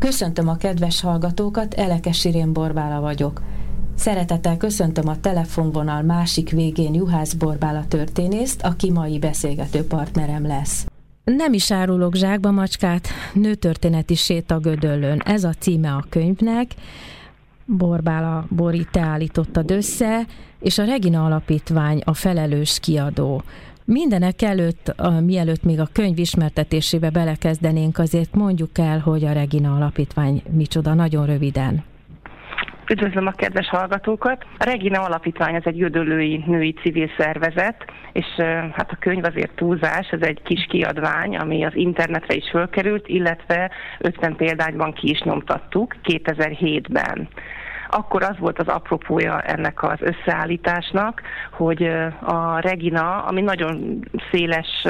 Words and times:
Köszöntöm 0.00 0.48
a 0.48 0.56
kedves 0.56 1.00
hallgatókat, 1.00 1.74
Elekes 1.74 2.24
Irén 2.24 2.52
Borbála 2.52 3.00
vagyok. 3.00 3.42
Szeretettel 3.94 4.56
köszöntöm 4.56 5.08
a 5.08 5.20
telefonvonal 5.20 6.02
másik 6.02 6.50
végén 6.50 6.94
Juhász 6.94 7.32
Borbála 7.32 7.84
történészt, 7.88 8.62
aki 8.62 8.90
mai 8.90 9.18
beszélgető 9.18 9.84
partnerem 9.84 10.46
lesz. 10.46 10.86
Nem 11.24 11.52
is 11.52 11.70
árulok 11.70 12.14
zsákba 12.14 12.50
macskát, 12.50 13.08
nőtörténeti 13.32 14.14
séta 14.14 14.58
Gödöllön. 14.58 15.20
Ez 15.24 15.44
a 15.44 15.52
címe 15.58 15.92
a 15.92 16.04
könyvnek. 16.08 16.70
Borbála 17.64 18.46
Bori, 18.48 18.86
te 18.90 19.00
állítottad 19.00 19.70
össze, 19.70 20.26
és 20.60 20.78
a 20.78 20.84
Regina 20.84 21.24
Alapítvány 21.24 22.02
a 22.04 22.14
felelős 22.14 22.78
kiadó. 22.80 23.42
Mindenek 23.92 24.42
előtt, 24.42 24.88
a, 24.96 25.20
mielőtt 25.20 25.64
még 25.64 25.80
a 25.80 25.88
könyv 25.92 26.18
ismertetésébe 26.18 27.10
belekezdenénk, 27.10 27.98
azért 27.98 28.34
mondjuk 28.34 28.78
el, 28.78 28.98
hogy 28.98 29.24
a 29.24 29.32
Regina 29.32 29.74
Alapítvány 29.74 30.42
micsoda, 30.50 30.94
nagyon 30.94 31.26
röviden. 31.26 31.84
Üdvözlöm 32.90 33.26
a 33.26 33.30
kedves 33.30 33.68
hallgatókat! 33.68 34.46
A 34.58 34.64
Regina 34.64 35.02
Alapítvány 35.02 35.54
ez 35.54 35.62
egy 35.64 35.78
jödölői 35.78 36.44
női 36.46 36.72
civil 36.72 37.10
szervezet, 37.18 37.84
és 38.12 38.26
hát 38.72 38.90
a 38.90 38.96
könyv 39.00 39.24
azért 39.24 39.54
túlzás, 39.54 40.08
ez 40.10 40.20
egy 40.20 40.42
kis 40.42 40.66
kiadvány, 40.68 41.36
ami 41.36 41.64
az 41.64 41.74
internetre 41.74 42.34
is 42.34 42.50
fölkerült, 42.50 43.08
illetve 43.08 43.70
50 43.98 44.36
példányban 44.36 44.92
ki 44.92 45.10
is 45.10 45.20
nyomtattuk 45.20 45.96
2007-ben 46.02 47.28
akkor 47.90 48.22
az 48.22 48.38
volt 48.38 48.58
az 48.58 48.68
apropója 48.68 49.40
ennek 49.40 49.82
az 49.82 49.98
összeállításnak, 50.00 51.22
hogy 51.50 51.82
a 52.20 52.58
Regina, 52.60 53.24
ami 53.24 53.40
nagyon 53.40 54.04
széles 54.30 54.86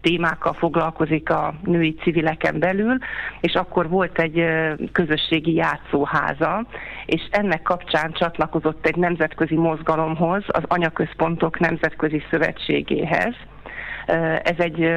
témákkal 0.00 0.52
foglalkozik 0.52 1.30
a 1.30 1.54
női 1.64 1.94
civileken 1.94 2.58
belül, 2.58 2.98
és 3.40 3.54
akkor 3.54 3.88
volt 3.88 4.18
egy 4.18 4.44
közösségi 4.92 5.54
játszóháza, 5.54 6.66
és 7.06 7.22
ennek 7.30 7.62
kapcsán 7.62 8.12
csatlakozott 8.12 8.86
egy 8.86 8.96
nemzetközi 8.96 9.56
mozgalomhoz, 9.56 10.44
az 10.46 10.62
Anyaközpontok 10.66 11.58
Nemzetközi 11.58 12.22
Szövetségéhez, 12.30 13.34
ez 14.42 14.58
egy 14.58 14.90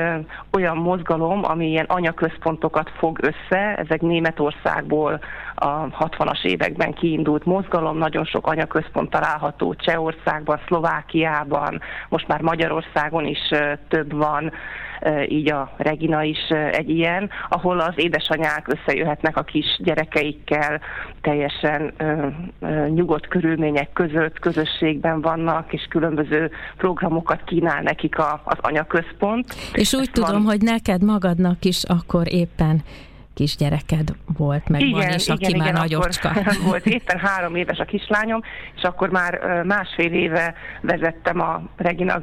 olyan 0.51 0.77
mozgalom, 0.77 1.43
ami 1.43 1.67
ilyen 1.67 1.85
anyaközpontokat 1.87 2.89
fog 2.97 3.19
össze, 3.21 3.75
ez 3.75 3.85
egy 3.89 4.01
Németországból 4.01 5.19
a 5.61 5.87
60-as 5.99 6.43
években 6.43 6.93
kiindult 6.93 7.45
mozgalom, 7.45 7.97
nagyon 7.97 8.25
sok 8.25 8.47
anyaközpont 8.47 9.09
található 9.09 9.73
Csehországban, 9.73 10.59
Szlovákiában, 10.67 11.81
most 12.09 12.27
már 12.27 12.41
Magyarországon 12.41 13.25
is 13.25 13.49
több 13.87 14.13
van, 14.13 14.51
így 15.27 15.51
a 15.51 15.73
Regina 15.77 16.23
is 16.23 16.49
egy 16.71 16.89
ilyen, 16.89 17.29
ahol 17.49 17.79
az 17.79 17.93
édesanyák 17.95 18.67
összejöhetnek 18.67 19.37
a 19.37 19.43
kis 19.43 19.65
gyerekeikkel, 19.83 20.81
teljesen 21.21 21.93
nyugodt 22.93 23.27
körülmények 23.27 23.93
között, 23.93 24.39
közösségben 24.39 25.21
vannak, 25.21 25.73
és 25.73 25.85
különböző 25.89 26.51
programokat 26.77 27.43
kínál 27.43 27.81
nekik 27.81 28.17
az 28.43 28.57
anyaközpont. 28.61 29.55
És 29.73 29.93
úgy 29.93 30.01
Ezt 30.01 30.11
tudom, 30.11 30.31
van... 30.31 30.41
hogy 30.43 30.61
neked 30.61 31.03
magadnak 31.03 31.65
is 31.65 31.83
akkor 31.83 32.33
éppen 32.33 32.83
kisgyereked 33.41 34.13
volt, 34.37 34.69
meg 34.69 34.81
igen, 34.81 34.99
van, 34.99 35.09
és 35.09 35.23
igen, 35.23 35.35
aki 35.35 35.49
igen, 35.49 35.59
már 35.59 35.73
nagyocska. 35.73 36.31
volt 36.69 36.85
éppen 36.85 37.19
három 37.19 37.55
éves 37.55 37.77
a 37.79 37.85
kislányom, 37.85 38.41
és 38.75 38.81
akkor 38.81 39.09
már 39.09 39.63
másfél 39.63 40.13
éve 40.13 40.53
vezettem 40.81 41.39
a 41.39 41.61
Regina 41.77 42.21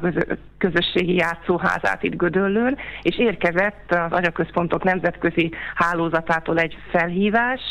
közösségi 0.57 1.15
játszóházát 1.15 2.03
itt 2.03 2.15
Gödöllőn, 2.15 2.77
és 3.01 3.17
érkezett 3.17 3.91
az 3.91 4.11
anyaközpontok 4.11 4.83
nemzetközi 4.83 5.51
hálózatától 5.75 6.59
egy 6.59 6.77
felhívás, 6.91 7.61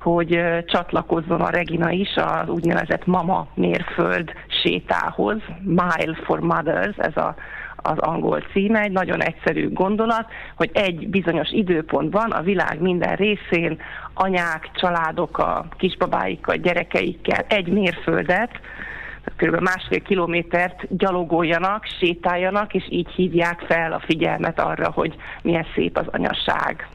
hogy 0.00 0.40
csatlakozzon 0.66 1.40
a 1.40 1.50
Regina 1.50 1.90
is 1.90 2.14
az 2.14 2.48
úgynevezett 2.48 3.06
Mama 3.06 3.48
mérföld 3.54 4.32
sétához, 4.62 5.38
Mile 5.62 6.18
for 6.24 6.40
Mothers, 6.40 6.96
ez 6.96 7.16
a 7.16 7.34
az 7.82 7.98
angol 7.98 8.42
címe, 8.52 8.80
egy 8.80 8.92
nagyon 8.92 9.22
egyszerű 9.22 9.72
gondolat, 9.72 10.26
hogy 10.56 10.70
egy 10.72 11.08
bizonyos 11.08 11.50
időpontban 11.50 12.30
a 12.30 12.42
világ 12.42 12.80
minden 12.80 13.16
részén 13.16 13.78
anyák, 14.14 14.70
családok 14.74 15.38
a 15.38 15.66
kisbabáikkal, 15.78 16.56
gyerekeikkel 16.56 17.44
egy 17.48 17.68
mérföldet, 17.68 18.50
kb. 19.36 19.60
másfél 19.60 20.02
kilométert 20.02 20.96
gyalogoljanak, 20.96 21.84
sétáljanak, 21.98 22.74
és 22.74 22.86
így 22.90 23.08
hívják 23.08 23.60
fel 23.60 23.92
a 23.92 24.02
figyelmet 24.06 24.60
arra, 24.60 24.90
hogy 24.90 25.14
milyen 25.42 25.66
szép 25.74 25.96
az 25.96 26.06
anyaság 26.06 26.88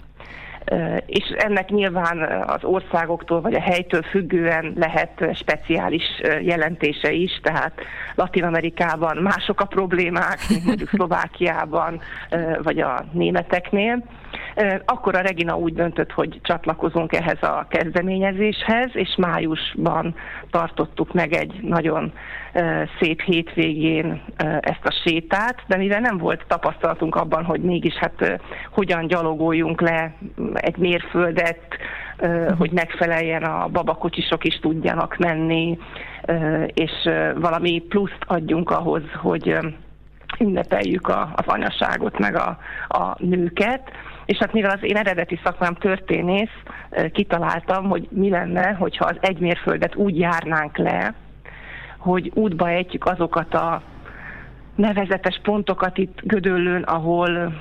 és 1.05 1.23
ennek 1.37 1.69
nyilván 1.69 2.43
az 2.47 2.63
országoktól 2.63 3.41
vagy 3.41 3.53
a 3.53 3.61
helytől 3.61 4.01
függően 4.01 4.73
lehet 4.75 5.25
speciális 5.33 6.03
jelentése 6.41 7.11
is, 7.11 7.39
tehát 7.43 7.73
Latin 8.15 8.43
Amerikában 8.43 9.17
mások 9.17 9.61
a 9.61 9.65
problémák, 9.65 10.39
mint 10.49 10.65
mondjuk 10.65 10.89
Szlovákiában 10.93 12.01
vagy 12.63 12.79
a 12.79 13.05
németeknél. 13.11 14.03
Akkor 14.85 15.15
a 15.15 15.21
Regina 15.21 15.57
úgy 15.57 15.73
döntött, 15.73 16.11
hogy 16.11 16.39
csatlakozunk 16.41 17.13
ehhez 17.13 17.43
a 17.43 17.65
kezdeményezéshez, 17.69 18.89
és 18.93 19.15
májusban 19.17 20.15
tartottuk 20.49 21.13
meg 21.13 21.33
egy 21.33 21.59
nagyon 21.61 22.13
szép 22.99 23.21
hétvégén 23.21 24.21
ezt 24.59 24.85
a 24.85 24.95
sétát, 25.03 25.61
de 25.67 25.77
mivel 25.77 25.99
nem 25.99 26.17
volt 26.17 26.45
tapasztalatunk 26.47 27.15
abban, 27.15 27.43
hogy 27.43 27.61
mégis 27.61 27.93
hát 27.93 28.39
hogyan 28.71 29.07
gyalogoljunk 29.07 29.81
le 29.81 30.13
egy 30.53 30.77
mérföldet, 30.77 31.59
uh-huh. 32.19 32.57
hogy 32.57 32.71
megfeleljen 32.71 33.43
a 33.43 33.67
babakocsisok 33.67 34.43
is 34.43 34.59
tudjanak 34.59 35.17
menni, 35.17 35.77
és 36.73 36.91
valami 37.35 37.79
pluszt 37.89 38.19
adjunk 38.25 38.69
ahhoz, 38.69 39.03
hogy 39.21 39.57
ünnepeljük 40.39 41.07
a, 41.07 41.29
az 41.35 41.45
anyaságot, 41.47 42.19
meg 42.19 42.35
a, 42.35 42.57
a 42.87 43.15
nőket. 43.17 43.91
És 44.25 44.37
hát 44.37 44.53
mivel 44.53 44.71
az 44.71 44.83
én 44.83 44.97
eredeti 44.97 45.39
szakmám 45.43 45.73
történész, 45.73 46.55
kitaláltam, 47.11 47.89
hogy 47.89 48.07
mi 48.11 48.29
lenne, 48.29 48.73
hogyha 48.73 49.05
az 49.05 49.17
egymérföldet 49.19 49.95
úgy 49.95 50.17
járnánk 50.19 50.77
le, 50.77 51.13
hogy 51.97 52.31
útba 52.33 52.69
ejtjük 52.69 53.05
azokat 53.05 53.53
a 53.53 53.81
nevezetes 54.75 55.39
pontokat 55.43 55.97
itt 55.97 56.19
Gödöllőn, 56.23 56.83
ahol 56.83 57.53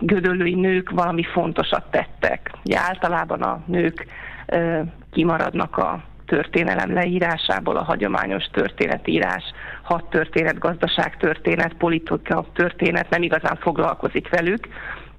gödöllői 0.00 0.54
nők 0.54 0.90
valami 0.90 1.22
fontosat 1.22 1.90
tettek. 1.90 2.50
Ugye 2.64 2.78
általában 2.78 3.42
a 3.42 3.62
nők 3.66 4.06
ö, 4.46 4.80
kimaradnak 5.10 5.76
a 5.76 6.02
történelem 6.26 6.92
leírásából, 6.92 7.76
a 7.76 7.82
hagyományos 7.82 8.44
történetírás, 8.44 9.44
hat 9.82 10.10
történet, 10.10 10.58
gazdaság 10.58 11.16
történet, 11.16 11.74
politika 11.74 12.44
történet 12.52 13.10
nem 13.10 13.22
igazán 13.22 13.56
foglalkozik 13.56 14.28
velük, 14.28 14.68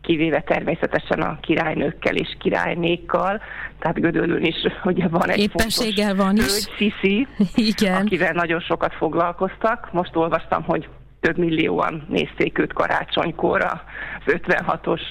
kivéve 0.03 0.41
természetesen 0.41 1.21
a 1.21 1.39
királynőkkel 1.41 2.15
és 2.15 2.35
királynékkal, 2.39 3.41
tehát 3.79 3.99
Gödöllőn 3.99 4.43
is 4.43 4.55
ugye 4.83 5.07
van 5.07 5.29
egy 5.29 5.39
Éppenséggel 5.39 6.15
van 6.15 6.35
is. 6.35 6.67
Igen. 7.55 8.01
akivel 8.01 8.31
nagyon 8.31 8.59
sokat 8.59 8.93
foglalkoztak. 8.93 9.89
Most 9.91 10.15
olvastam, 10.15 10.63
hogy 10.63 10.87
több 11.19 11.37
millióan 11.37 12.05
nézték 12.09 12.57
őt 12.57 12.73
karácsonykor 12.73 13.63
az 13.63 13.79
56-os 14.25 15.01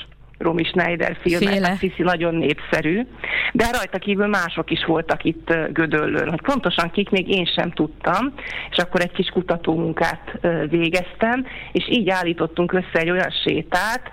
Romy 0.43 0.65
Schneider 0.65 1.17
filmet, 1.21 1.63
a 1.63 1.77
Cici 1.77 2.03
nagyon 2.03 2.35
népszerű, 2.35 3.07
de 3.53 3.65
rajta 3.73 3.99
kívül 3.99 4.27
mások 4.27 4.71
is 4.71 4.85
voltak 4.85 5.25
itt 5.25 5.55
Gödöllőn, 5.73 6.29
hogy 6.29 6.43
pontosan 6.43 6.91
kik 6.91 7.11
még 7.11 7.29
én 7.29 7.45
sem 7.45 7.71
tudtam, 7.71 8.35
és 8.71 8.77
akkor 8.77 9.01
egy 9.01 9.13
kis 9.13 9.29
kutatómunkát 9.29 10.39
végeztem, 10.69 11.47
és 11.73 11.89
így 11.89 12.09
állítottunk 12.09 12.73
össze 12.73 12.99
egy 12.99 13.11
olyan 13.11 13.31
sétát, 13.45 14.11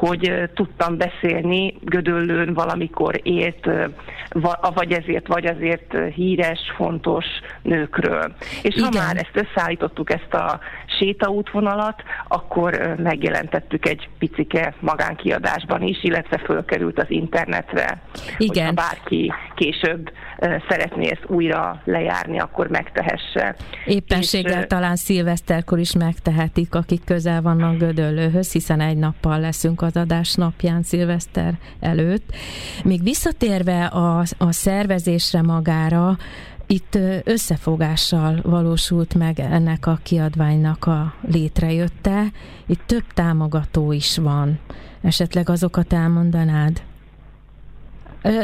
hogy 0.00 0.50
tudtam 0.54 0.96
beszélni 0.96 1.74
Gödöllőn 1.80 2.54
valamikor 2.54 3.20
élt, 3.22 3.70
vagy 4.74 4.92
ezért, 4.92 5.26
vagy 5.26 5.46
azért 5.46 5.96
híres, 6.14 6.60
fontos 6.76 7.24
nőkről. 7.62 8.34
És 8.62 8.76
Igen. 8.76 8.92
ha 8.92 8.98
már 8.98 9.16
ezt 9.16 9.46
összeállítottuk, 9.48 10.12
ezt 10.12 10.34
a 10.34 10.60
sétaútvonalat, 10.98 12.02
akkor 12.28 12.94
megjelentettük 12.98 13.88
egy 13.88 14.08
picike 14.18 14.74
magánkiadásban 14.80 15.82
is, 15.82 16.04
illetve 16.04 16.38
fölkerült 16.38 16.98
az 16.98 17.10
internetre. 17.10 18.02
Igen. 18.38 18.66
Hogyha 18.66 18.72
bárki 18.72 19.32
később 19.54 20.10
szeretné 20.68 21.10
ezt 21.10 21.24
újra 21.26 21.80
lejárni, 21.84 22.38
akkor 22.38 22.68
megtehesse. 22.68 23.56
Éppenséggel 23.84 24.60
és, 24.60 24.66
talán 24.66 24.96
szilveszterkor 24.96 25.78
is 25.78 25.92
megtehetik, 25.92 26.74
akik 26.74 27.04
közel 27.04 27.42
vannak 27.42 27.76
Gödöllőhöz, 27.76 28.52
hiszen 28.52 28.80
egy 28.80 28.96
nappal 28.96 29.40
leszünk 29.40 29.82
az 29.82 29.96
adás 29.96 30.34
napján 30.34 30.82
szilveszter 30.82 31.54
előtt. 31.80 32.34
Még 32.84 33.02
visszatérve 33.02 33.84
a, 33.84 34.18
a 34.38 34.52
szervezésre 34.52 35.42
magára, 35.42 36.16
itt 36.66 36.98
összefogással 37.24 38.40
valósult 38.42 39.14
meg 39.14 39.40
ennek 39.40 39.86
a 39.86 39.98
kiadványnak 40.02 40.86
a 40.86 41.14
létrejötte. 41.20 42.24
Itt 42.66 42.82
több 42.86 43.04
támogató 43.14 43.92
is 43.92 44.18
van. 44.18 44.58
Esetleg 45.02 45.48
azokat 45.48 45.92
elmondanád? 45.92 46.82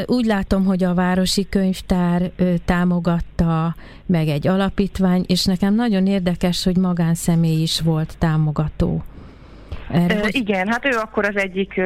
Úgy 0.06 0.24
látom, 0.24 0.64
hogy 0.64 0.84
a 0.84 0.94
Városi 0.94 1.48
Könyvtár 1.48 2.30
támogatta, 2.64 3.74
meg 4.06 4.28
egy 4.28 4.46
alapítvány, 4.46 5.24
és 5.26 5.44
nekem 5.44 5.74
nagyon 5.74 6.06
érdekes, 6.06 6.64
hogy 6.64 6.76
magánszemély 6.76 7.62
is 7.62 7.80
volt 7.80 8.18
támogató. 8.18 9.02
Erre. 9.90 10.20
Igen, 10.30 10.68
hát 10.68 10.84
ő 10.84 10.96
akkor 10.98 11.24
az 11.24 11.36
egyik 11.36 11.80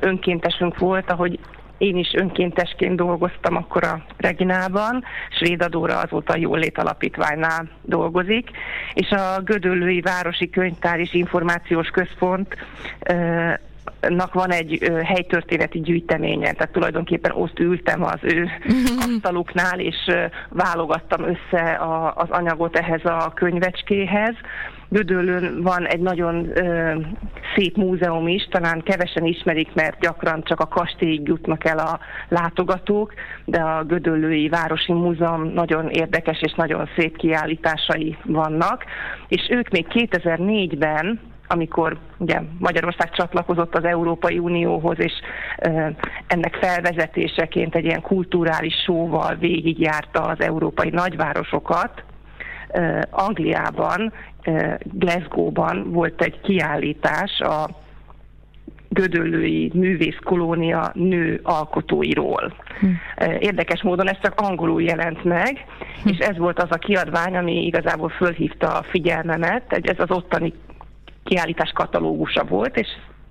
önkéntesünk 0.00 0.78
volt, 0.78 1.10
ahogy 1.10 1.38
én 1.78 1.96
is 1.96 2.12
önkéntesként 2.14 2.96
dolgoztam 2.96 3.56
akkor 3.56 3.84
a 3.84 4.04
Reginában, 4.16 5.04
Svédadóra 5.38 5.98
azóta 5.98 6.32
a 6.32 6.36
Jólét 6.36 6.78
Alapítványnál 6.78 7.68
dolgozik, 7.82 8.50
és 8.94 9.10
a 9.10 9.40
Gödöllői 9.44 10.00
Városi 10.00 10.50
Könyvtár 10.50 10.98
és 10.98 11.14
Információs 11.14 11.88
Központ 11.88 12.56
nak 14.08 14.34
van 14.34 14.50
egy 14.50 14.92
helytörténeti 15.04 15.80
gyűjteménye, 15.80 16.52
tehát 16.52 16.72
tulajdonképpen 16.72 17.32
ott 17.34 17.58
ültem 17.58 18.04
az 18.04 18.18
ő 18.22 18.48
asztaluknál, 19.06 19.80
és 19.80 19.96
válogattam 20.48 21.22
össze 21.22 21.72
a, 21.72 22.14
az 22.16 22.30
anyagot 22.30 22.76
ehhez 22.76 23.04
a 23.04 23.32
könyvecskéhez. 23.34 24.34
Gödöllőn 24.92 25.62
van 25.62 25.86
egy 25.86 26.00
nagyon 26.00 26.50
ö, 26.54 26.94
szép 27.56 27.76
múzeum 27.76 28.28
is, 28.28 28.48
talán 28.50 28.82
kevesen 28.82 29.24
ismerik, 29.24 29.74
mert 29.74 30.00
gyakran 30.00 30.42
csak 30.42 30.60
a 30.60 30.66
kastélyig 30.66 31.28
jutnak 31.28 31.64
el 31.64 31.78
a 31.78 31.98
látogatók, 32.28 33.14
de 33.44 33.60
a 33.60 33.84
Gödöllői 33.84 34.48
Városi 34.48 34.92
Múzeum 34.92 35.52
nagyon 35.52 35.88
érdekes 35.88 36.40
és 36.40 36.52
nagyon 36.52 36.88
szép 36.96 37.16
kiállításai 37.16 38.16
vannak, 38.24 38.84
és 39.28 39.48
ők 39.50 39.68
még 39.68 39.86
2004-ben 39.88 41.20
amikor 41.52 41.98
ugye 42.18 42.40
Magyarország 42.58 43.10
csatlakozott 43.10 43.74
az 43.74 43.84
Európai 43.84 44.38
Unióhoz, 44.38 44.98
és 44.98 45.12
ennek 46.26 46.54
felvezetéseként 46.54 47.74
egy 47.74 47.84
ilyen 47.84 48.00
kulturális 48.00 48.74
sóval 48.84 49.34
végigjárta 49.34 50.20
az 50.20 50.40
európai 50.40 50.90
nagyvárosokat, 50.90 52.02
Angliában, 53.10 54.12
Glasgow-ban 54.82 55.92
volt 55.92 56.22
egy 56.22 56.40
kiállítás 56.40 57.40
a 57.40 57.68
Gödöllői 58.92 59.70
művészkolónia 59.74 60.90
nő 60.94 61.40
alkotóiról. 61.42 62.54
Hm. 62.80 62.86
Érdekes 63.38 63.82
módon 63.82 64.08
ez 64.08 64.16
csak 64.22 64.40
angolul 64.40 64.82
jelent 64.82 65.24
meg, 65.24 65.64
hm. 66.02 66.08
és 66.08 66.18
ez 66.18 66.36
volt 66.36 66.62
az 66.62 66.70
a 66.70 66.78
kiadvány, 66.78 67.36
ami 67.36 67.64
igazából 67.64 68.08
fölhívta 68.08 68.66
a 68.66 68.82
figyelmemet, 68.82 69.72
ez 69.72 69.98
az 69.98 70.10
ottani 70.10 70.52
kiállítás 71.24 71.70
katalógusa 71.74 72.44
volt, 72.44 72.76
és 72.76 72.88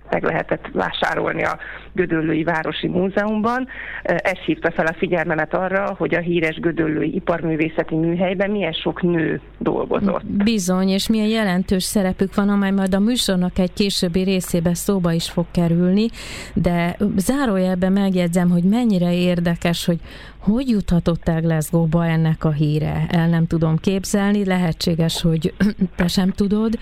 meg 0.09 0.23
lehetett 0.23 0.69
vásárolni 0.73 1.43
a 1.43 1.57
Gödöllői 1.93 2.43
Városi 2.43 2.87
Múzeumban. 2.87 3.67
Ez 4.03 4.37
hívta 4.45 4.71
fel 4.71 4.85
a 4.85 4.93
figyelmemet 4.93 5.53
arra, 5.53 5.95
hogy 5.97 6.15
a 6.15 6.19
híres 6.19 6.59
Gödöllői 6.59 7.15
Iparművészeti 7.15 7.95
Műhelyben 7.95 8.51
milyen 8.51 8.71
sok 8.71 9.01
nő 9.01 9.41
dolgozott. 9.57 10.25
Bizony, 10.25 10.89
és 10.89 11.09
milyen 11.09 11.27
jelentős 11.27 11.83
szerepük 11.83 12.35
van, 12.35 12.49
amely 12.49 12.71
majd 12.71 12.93
a 12.93 12.99
műsornak 12.99 13.59
egy 13.59 13.73
későbbi 13.73 14.23
részébe 14.23 14.73
szóba 14.73 15.11
is 15.11 15.29
fog 15.29 15.45
kerülni, 15.51 16.07
de 16.53 16.95
zárójelben 17.15 17.91
megjegyzem, 17.91 18.49
hogy 18.49 18.63
mennyire 18.63 19.13
érdekes, 19.13 19.85
hogy 19.85 19.99
hogy 20.39 20.69
juthatott 20.69 21.27
el 21.27 21.41
Glasgow-ba 21.41 22.05
ennek 22.05 22.43
a 22.43 22.51
híre? 22.51 23.05
El 23.09 23.27
nem 23.27 23.47
tudom 23.47 23.77
képzelni, 23.77 24.45
lehetséges, 24.45 25.21
hogy 25.21 25.53
te 25.95 26.07
sem 26.07 26.31
tudod, 26.31 26.73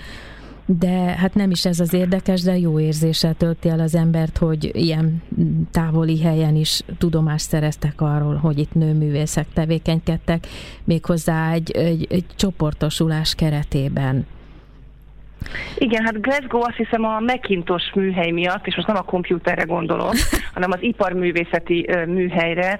de 0.69 1.15
hát 1.17 1.33
nem 1.33 1.51
is 1.51 1.65
ez 1.65 1.79
az 1.79 1.93
érdekes, 1.93 2.41
de 2.41 2.57
jó 2.57 2.79
érzéssel 2.79 3.33
tölti 3.33 3.69
el 3.69 3.79
az 3.79 3.95
embert, 3.95 4.37
hogy 4.37 4.75
ilyen 4.75 5.23
távoli 5.71 6.21
helyen 6.21 6.55
is 6.55 6.81
tudomást 6.97 7.47
szereztek 7.47 8.01
arról, 8.01 8.35
hogy 8.35 8.57
itt 8.59 8.73
nőművészek 8.73 9.45
tevékenykedtek, 9.53 10.47
méghozzá 10.83 11.51
egy, 11.51 11.71
egy, 11.71 12.07
egy 12.09 12.25
csoportosulás 12.35 13.35
keretében. 13.35 14.25
Igen, 15.77 16.03
hát 16.03 16.21
Glasgow 16.21 16.61
azt 16.61 16.75
hiszem 16.75 17.03
a 17.03 17.19
Macintosh 17.19 17.95
műhely 17.95 18.31
miatt, 18.31 18.67
és 18.67 18.75
most 18.75 18.87
nem 18.87 18.97
a 18.97 19.01
kompjúterre 19.01 19.63
gondolok, 19.63 20.13
hanem 20.53 20.71
az 20.71 20.81
iparművészeti 20.81 21.89
műhelyre 22.07 22.79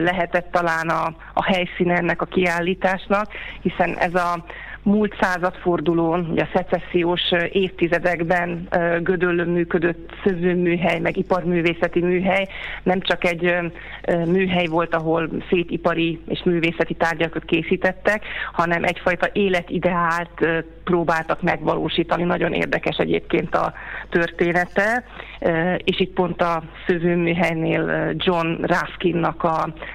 lehetett 0.00 0.50
talán 0.50 0.88
a, 0.88 1.14
a 1.34 1.44
helyszíne 1.44 1.96
ennek 1.96 2.22
a 2.22 2.26
kiállításnak, 2.26 3.32
hiszen 3.60 3.96
ez 3.96 4.14
a 4.14 4.44
múlt 4.88 5.16
századfordulón, 5.20 6.28
ugye 6.30 6.42
a 6.42 6.48
szecessziós 6.54 7.20
évtizedekben 7.52 8.68
Gödöllön 9.02 9.48
működött 9.48 10.10
szövőműhely, 10.24 10.98
meg 10.98 11.16
iparművészeti 11.16 12.00
műhely, 12.00 12.46
nem 12.82 13.00
csak 13.00 13.24
egy 13.24 13.54
műhely 14.26 14.66
volt, 14.66 14.94
ahol 14.94 15.28
szép 15.50 15.70
ipari 15.70 16.20
és 16.28 16.42
művészeti 16.44 16.94
tárgyakat 16.94 17.44
készítettek, 17.44 18.24
hanem 18.52 18.84
egyfajta 18.84 19.28
életideált 19.32 20.46
próbáltak 20.84 21.42
megvalósítani. 21.42 22.22
Nagyon 22.22 22.52
érdekes 22.52 22.96
egyébként 22.96 23.54
a 23.54 23.72
története, 24.08 25.04
és 25.84 26.00
itt 26.00 26.12
pont 26.12 26.42
a 26.42 26.62
szövőműhelynél 26.86 28.14
John 28.16 28.62
Raskinnak 28.62 29.44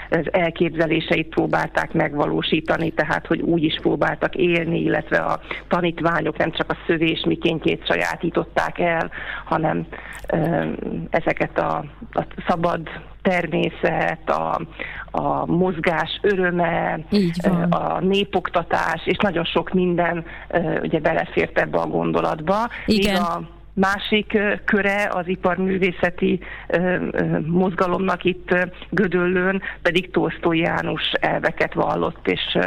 az 0.10 0.28
elképzeléseit 0.31 1.28
próbálták 1.28 1.94
megvalósítani, 1.94 2.92
tehát 2.92 3.28
hogy 3.28 3.42
úgy 3.42 3.63
is 3.63 3.75
próbáltak 3.81 4.36
élni, 4.36 4.82
illetve 4.83 5.18
a 5.18 5.39
tanítványok 5.68 6.38
nem 6.38 6.51
csak 6.51 6.71
a 6.71 6.77
szövés 6.88 7.24
mikéntjét 7.25 7.85
sajátították 7.85 8.80
el, 8.80 9.12
hanem 9.45 9.88
ezeket 11.09 11.59
a, 11.59 11.85
a 12.12 12.25
szabad 12.48 12.89
természet, 13.22 14.29
a, 14.29 14.62
a 15.12 15.46
mozgás 15.46 16.19
öröme, 16.22 17.00
a 17.69 18.00
népoktatás, 18.00 19.01
és 19.05 19.17
nagyon 19.17 19.43
sok 19.43 19.74
minden 19.74 20.25
ugye 20.81 21.00
belefért 21.00 21.60
ebbe 21.60 21.77
a 21.77 21.88
gondolatba. 21.88 22.55
Igen. 22.86 23.13
Még 23.13 23.22
a 23.22 23.41
Másik 23.75 24.38
köre 24.65 25.10
az 25.13 25.27
iparművészeti 25.27 26.39
mozgalomnak 27.46 28.24
itt 28.24 28.56
Gödöllőn 28.89 29.62
pedig 29.82 30.12
Tolsztói 30.12 30.60
János 30.60 31.12
elveket 31.20 31.74
vallott, 31.74 32.27
és 32.27 32.58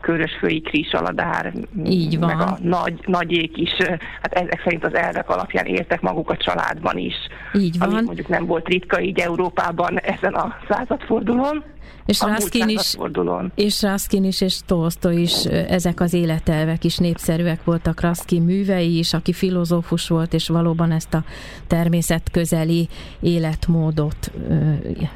Körösfői 0.00 0.60
Kris 0.60 0.92
Aladár, 0.92 1.52
Így 1.84 2.18
van. 2.18 2.36
meg 2.36 2.46
a 2.46 2.58
nagy, 2.62 3.00
nagyék 3.06 3.56
is, 3.56 3.76
hát 4.20 4.32
ezek 4.32 4.60
szerint 4.64 4.84
az 4.84 4.94
elvek 4.94 5.30
alapján 5.30 5.66
éltek 5.66 6.00
maguk 6.00 6.30
a 6.30 6.36
családban 6.36 6.98
is. 6.98 7.14
Így 7.54 7.78
van. 7.78 7.88
Ami 7.88 8.02
mondjuk 8.02 8.28
nem 8.28 8.46
volt 8.46 8.68
ritka 8.68 9.00
így 9.00 9.18
Európában 9.18 9.98
ezen 9.98 10.34
a 10.34 10.56
századfordulón. 10.68 11.64
És 12.06 12.20
Raskin 12.20 12.68
is, 12.68 12.96
és 13.54 13.82
Raskin 13.82 14.24
is, 14.24 14.40
és 14.40 14.58
Tolstoy 14.66 15.20
is, 15.20 15.44
ezek 15.44 16.00
az 16.00 16.12
életelvek 16.12 16.84
is 16.84 16.96
népszerűek 16.96 17.64
voltak. 17.64 18.00
Raskin 18.00 18.42
művei 18.42 18.98
is, 18.98 19.14
aki 19.14 19.32
filozófus 19.32 20.08
volt, 20.08 20.34
és 20.34 20.48
valóban 20.52 20.92
ezt 20.92 21.14
a 21.14 21.24
természetközeli 21.66 22.88
életmódot 23.20 24.32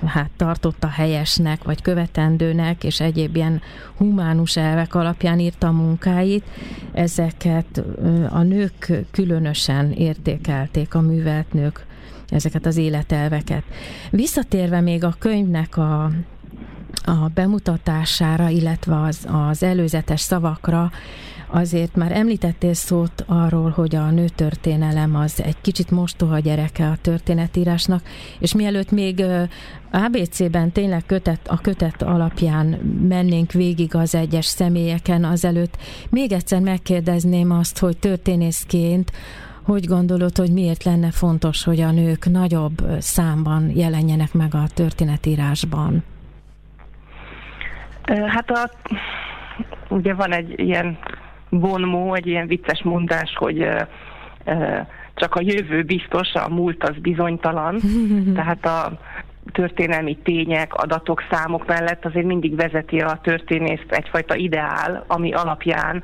hát 0.06 0.30
tartotta 0.36 0.88
helyesnek, 0.88 1.64
vagy 1.64 1.82
követendőnek, 1.82 2.84
és 2.84 3.00
egyéb 3.00 3.36
ilyen 3.36 3.60
humánus 3.96 4.56
elvek 4.56 4.94
alapján 4.94 5.38
írta 5.38 5.66
a 5.66 5.72
munkáit. 5.72 6.44
Ezeket 6.92 7.82
a 8.30 8.42
nők 8.42 8.92
különösen 9.10 9.92
értékelték, 9.92 10.94
a 10.94 11.00
művelt 11.00 11.52
nők 11.52 11.86
ezeket 12.28 12.66
az 12.66 12.76
életelveket. 12.76 13.62
Visszatérve 14.10 14.80
még 14.80 15.04
a 15.04 15.14
könyvnek 15.18 15.76
a 15.76 16.10
a 17.04 17.30
bemutatására, 17.34 18.48
illetve 18.48 19.00
az, 19.00 19.26
az 19.30 19.62
előzetes 19.62 20.20
szavakra 20.20 20.90
azért 21.46 21.96
már 21.96 22.12
említettél 22.12 22.74
szót 22.74 23.24
arról, 23.26 23.70
hogy 23.70 23.94
a 23.94 24.10
nőtörténelem 24.10 25.16
az 25.16 25.42
egy 25.42 25.60
kicsit 25.60 25.90
mostoha 25.90 26.38
gyereke 26.38 26.86
a 26.88 26.96
történetírásnak, 27.00 28.02
és 28.38 28.54
mielőtt 28.54 28.90
még 28.90 29.24
ABC-ben 29.90 30.72
tényleg 30.72 31.02
kötet, 31.06 31.48
a 31.48 31.58
kötet 31.60 32.02
alapján 32.02 32.66
mennénk 33.08 33.52
végig 33.52 33.94
az 33.94 34.14
egyes 34.14 34.46
személyeken 34.46 35.24
azelőtt, 35.24 35.76
még 36.10 36.32
egyszer 36.32 36.60
megkérdezném 36.60 37.50
azt, 37.50 37.78
hogy 37.78 37.96
történészként 37.96 39.12
hogy 39.66 39.86
gondolod, 39.86 40.36
hogy 40.36 40.52
miért 40.52 40.84
lenne 40.84 41.10
fontos, 41.10 41.64
hogy 41.64 41.80
a 41.80 41.90
nők 41.90 42.30
nagyobb 42.30 42.76
számban 42.98 43.70
jelenjenek 43.74 44.32
meg 44.32 44.54
a 44.54 44.66
történetírásban? 44.74 46.04
Hát 48.26 48.50
a, 48.50 48.70
ugye 49.88 50.14
van 50.14 50.32
egy 50.32 50.58
ilyen 50.58 50.98
vonmó, 51.48 52.14
egy 52.14 52.26
ilyen 52.26 52.46
vicces 52.46 52.82
mondás, 52.82 53.34
hogy 53.36 53.68
csak 55.14 55.34
a 55.34 55.40
jövő 55.42 55.82
biztos, 55.82 56.32
a 56.32 56.48
múlt 56.48 56.84
az 56.84 56.96
bizonytalan. 57.00 57.80
Tehát 58.36 58.66
a 58.66 58.98
történelmi 59.52 60.16
tények, 60.16 60.74
adatok, 60.74 61.22
számok 61.30 61.66
mellett 61.66 62.04
azért 62.04 62.26
mindig 62.26 62.56
vezeti 62.56 63.00
a 63.00 63.18
történészt 63.22 63.86
egyfajta 63.88 64.34
ideál, 64.34 65.04
ami 65.06 65.32
alapján 65.32 66.02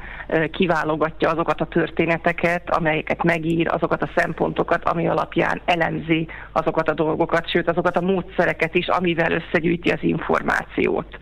kiválogatja 0.50 1.30
azokat 1.30 1.60
a 1.60 1.66
történeteket, 1.66 2.70
amelyeket 2.70 3.22
megír, 3.22 3.68
azokat 3.68 4.02
a 4.02 4.10
szempontokat, 4.16 4.88
ami 4.88 5.08
alapján 5.08 5.60
elemzi 5.64 6.26
azokat 6.52 6.88
a 6.88 6.94
dolgokat, 6.94 7.50
sőt 7.50 7.68
azokat 7.68 7.96
a 7.96 8.00
módszereket 8.00 8.74
is, 8.74 8.88
amivel 8.88 9.32
összegyűjti 9.32 9.90
az 9.90 10.02
információt 10.02 11.18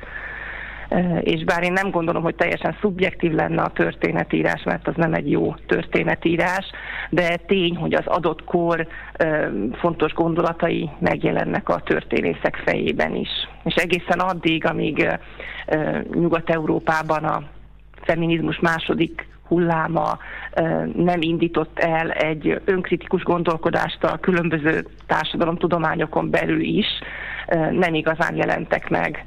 és 1.21 1.45
bár 1.45 1.63
én 1.63 1.73
nem 1.73 1.91
gondolom, 1.91 2.23
hogy 2.23 2.35
teljesen 2.35 2.77
szubjektív 2.81 3.33
lenne 3.33 3.63
a 3.63 3.71
történetírás, 3.71 4.63
mert 4.63 4.89
az 4.89 4.95
nem 4.97 5.15
egy 5.15 5.31
jó 5.31 5.55
történetírás, 5.67 6.71
de 7.11 7.37
tény, 7.37 7.77
hogy 7.77 7.95
az 7.95 8.07
adott 8.07 8.45
kor 8.45 8.87
fontos 9.73 10.13
gondolatai 10.13 10.91
megjelennek 10.99 11.69
a 11.69 11.81
történészek 11.81 12.63
fejében 12.65 13.15
is. 13.15 13.29
És 13.65 13.75
egészen 13.75 14.19
addig, 14.19 14.67
amíg 14.67 15.19
Nyugat-Európában 16.13 17.25
a 17.25 17.43
feminizmus 18.03 18.59
második 18.59 19.29
hulláma 19.49 20.19
nem 20.95 21.21
indított 21.21 21.79
el 21.79 22.11
egy 22.11 22.61
önkritikus 22.65 23.23
gondolkodást 23.23 24.05
a 24.05 24.19
különböző 24.19 24.85
társadalomtudományokon 25.07 26.31
belül 26.31 26.61
is, 26.61 26.87
nem 27.71 27.95
igazán 27.95 28.37
jelentek 28.37 28.89
meg 28.89 29.25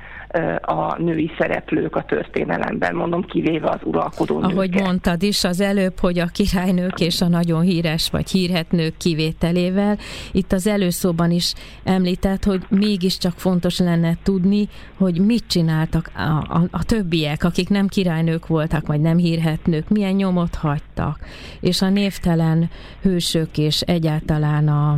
a 0.62 1.02
női 1.02 1.32
szereplők 1.38 1.96
a 1.96 2.04
történelemben, 2.04 2.96
mondom, 2.96 3.24
kivéve 3.24 3.70
az 3.70 3.80
uralkodó 3.84 4.40
nőket. 4.40 4.52
Ahogy 4.52 4.74
mondtad 4.74 5.24
is 5.24 5.44
az 5.44 5.62
előbb, 5.62 6.00
hogy 6.00 6.20
a 6.20 6.26
királynők 6.26 7.00
és 7.00 7.22
a 7.22 7.28
nagyon 7.28 7.62
híres 7.62 8.10
vagy 8.10 8.30
hírhet 8.30 8.72
nők 8.72 8.98
kivételével, 8.98 9.98
itt 10.32 10.52
az 10.52 10.68
előszóban 10.68 11.32
is 11.32 11.54
említett, 11.84 12.44
hogy 12.44 12.66
mégiscsak 12.70 13.34
fontos 13.36 13.80
lenne 13.80 14.18
tudni, 14.24 14.68
hogy 14.98 15.20
mit 15.20 15.44
csináltak 15.48 16.12
a, 16.16 16.22
a, 16.22 16.68
a 16.72 16.84
többiek, 16.84 17.44
akik 17.44 17.70
nem 17.70 17.88
királynők 17.88 18.48
voltak, 18.48 18.88
vagy 18.88 19.02
nem 19.02 19.18
hírhetnők, 19.18 19.90
milyen 19.90 20.14
nyomot 20.14 20.56
hagytak, 20.56 21.20
és 21.60 21.82
a 21.82 21.90
névtelen 21.90 22.70
hősök 23.02 23.58
és 23.58 23.82
egyáltalán 23.82 24.68
a 24.68 24.98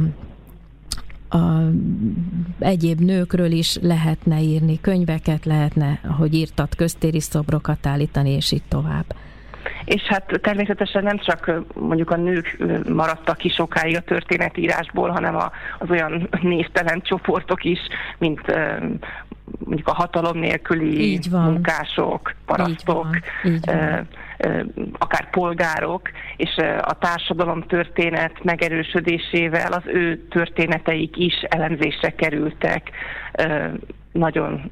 a 1.29 1.72
egyéb 2.60 3.00
nőkről 3.00 3.51
is 3.51 3.77
lehetne 3.82 4.41
írni, 4.41 4.82
könyveket 4.82 5.46
lehetne, 5.46 6.00
hogy 6.17 6.34
írtat, 6.34 6.75
köztéri 6.75 7.20
szobrokat 7.20 7.86
állítani, 7.86 8.29
és 8.29 8.51
így 8.51 8.63
tovább. 8.67 9.05
És 9.86 10.01
hát 10.01 10.39
természetesen 10.41 11.03
nem 11.03 11.17
csak 11.17 11.51
mondjuk 11.74 12.10
a 12.10 12.15
nők 12.15 12.58
maradtak 12.89 13.38
ki 13.38 13.50
sokáig 13.50 13.96
a 13.96 14.01
történetírásból, 14.01 15.10
hanem 15.10 15.36
a, 15.36 15.51
az 15.79 15.89
olyan 15.89 16.29
névtelen 16.41 17.01
csoportok 17.01 17.63
is, 17.63 17.79
mint 18.17 18.41
mondjuk 19.65 19.88
a 19.88 19.94
hatalom 19.94 20.38
nélküli 20.38 21.20
munkások, 21.32 22.36
parasztok, 22.46 23.08
így 23.15 23.25
van. 23.44 23.53
Így 23.53 23.65
van 23.65 24.08
akár 24.98 25.30
polgárok, 25.30 26.10
és 26.38 26.56
a 26.82 26.98
társadalom 27.00 27.62
történet 27.62 28.44
megerősödésével 28.44 29.72
az 29.72 29.84
ő 29.86 30.27
történeteik 30.30 31.18
is 31.18 31.34
elemzésre 31.50 32.10
kerültek. 32.10 32.92
Nagyon 34.12 34.72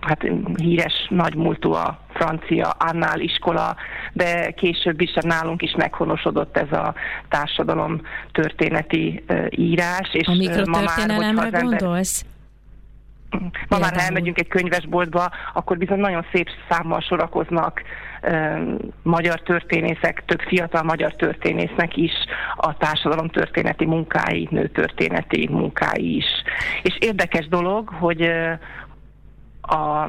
hát 0.00 0.30
híres 0.56 1.06
nagymúltú 1.08 1.72
a 1.72 2.00
francia 2.14 2.68
Annál 2.78 3.20
iskola, 3.20 3.76
de 4.12 4.50
később 4.50 5.00
is 5.00 5.12
nálunk 5.20 5.62
is 5.62 5.74
meghonosodott 5.76 6.56
ez 6.56 6.72
a 6.72 6.94
társadalom 7.28 8.00
történeti 8.32 9.24
írás. 9.50 10.08
És 10.12 10.26
a 10.26 10.34
mikrotörténelemre 10.34 11.42
ember... 11.42 11.62
gondolsz? 11.62 12.24
Ma 13.68 13.78
már, 13.78 13.94
ha 13.94 14.00
elmegyünk 14.00 14.38
egy 14.38 14.48
könyvesboltba, 14.48 15.30
akkor 15.54 15.78
bizony 15.78 15.98
nagyon 15.98 16.26
szép 16.32 16.48
számmal 16.68 17.00
sorakoznak 17.00 17.82
magyar 19.02 19.40
történészek, 19.42 20.22
több 20.26 20.40
fiatal 20.40 20.82
magyar 20.82 21.14
történésznek 21.14 21.96
is 21.96 22.12
a 22.56 22.76
társadalom 22.76 23.28
történeti 23.28 23.86
munkái, 23.86 24.48
nőtörténeti 24.50 25.48
munkái 25.50 26.16
is. 26.16 26.26
És 26.82 26.96
érdekes 27.00 27.48
dolog, 27.48 27.88
hogy 27.88 28.22
a 29.62 30.08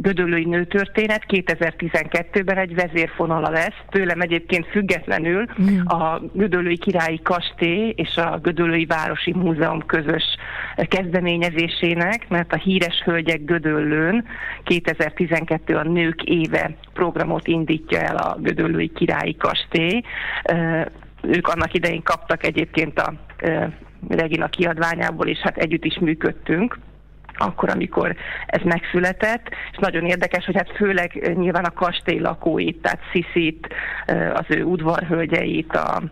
Gödöllői 0.00 0.44
nőtörténet 0.44 1.24
2012-ben 1.28 2.56
egy 2.56 2.74
vezérfonala 2.74 3.50
lesz, 3.50 3.74
tőlem 3.90 4.20
egyébként 4.20 4.66
függetlenül 4.66 5.46
mm. 5.62 5.78
a 5.86 6.20
Gödöllői 6.32 6.78
Királyi 6.78 7.20
Kastély 7.22 7.92
és 7.96 8.16
a 8.16 8.38
Gödöllői 8.42 8.84
Városi 8.84 9.32
Múzeum 9.32 9.86
közös 9.86 10.24
kezdeményezésének, 10.76 12.28
mert 12.28 12.52
a 12.52 12.56
Híres 12.56 13.02
Hölgyek 13.04 13.44
Gödöllőn 13.44 14.24
2012 14.64 15.76
a 15.76 15.82
Nők 15.82 16.22
Éve 16.22 16.76
programot 16.92 17.46
indítja 17.46 18.00
el 18.00 18.16
a 18.16 18.36
Gödöllői 18.40 18.92
Királyi 18.92 19.36
Kastély. 19.36 20.02
Ők 21.22 21.48
annak 21.48 21.74
idején 21.74 22.02
kaptak 22.02 22.44
egyébként 22.44 22.98
a 22.98 23.12
Regina 24.08 24.48
kiadványából, 24.48 25.26
és 25.26 25.38
hát 25.38 25.56
együtt 25.56 25.84
is 25.84 25.98
működtünk 25.98 26.78
akkor, 27.38 27.68
amikor 27.70 28.16
ez 28.46 28.62
megszületett, 28.64 29.48
és 29.72 29.78
nagyon 29.78 30.04
érdekes, 30.04 30.44
hogy 30.44 30.56
hát 30.56 30.76
főleg 30.76 31.34
nyilván 31.36 31.64
a 31.64 31.70
kastély 31.70 32.18
lakóit, 32.18 32.82
tehát 32.82 33.00
Sziszit, 33.12 33.68
az 34.34 34.44
ő 34.48 34.62
udvarhölgyeit, 34.62 35.72
a 35.72 36.02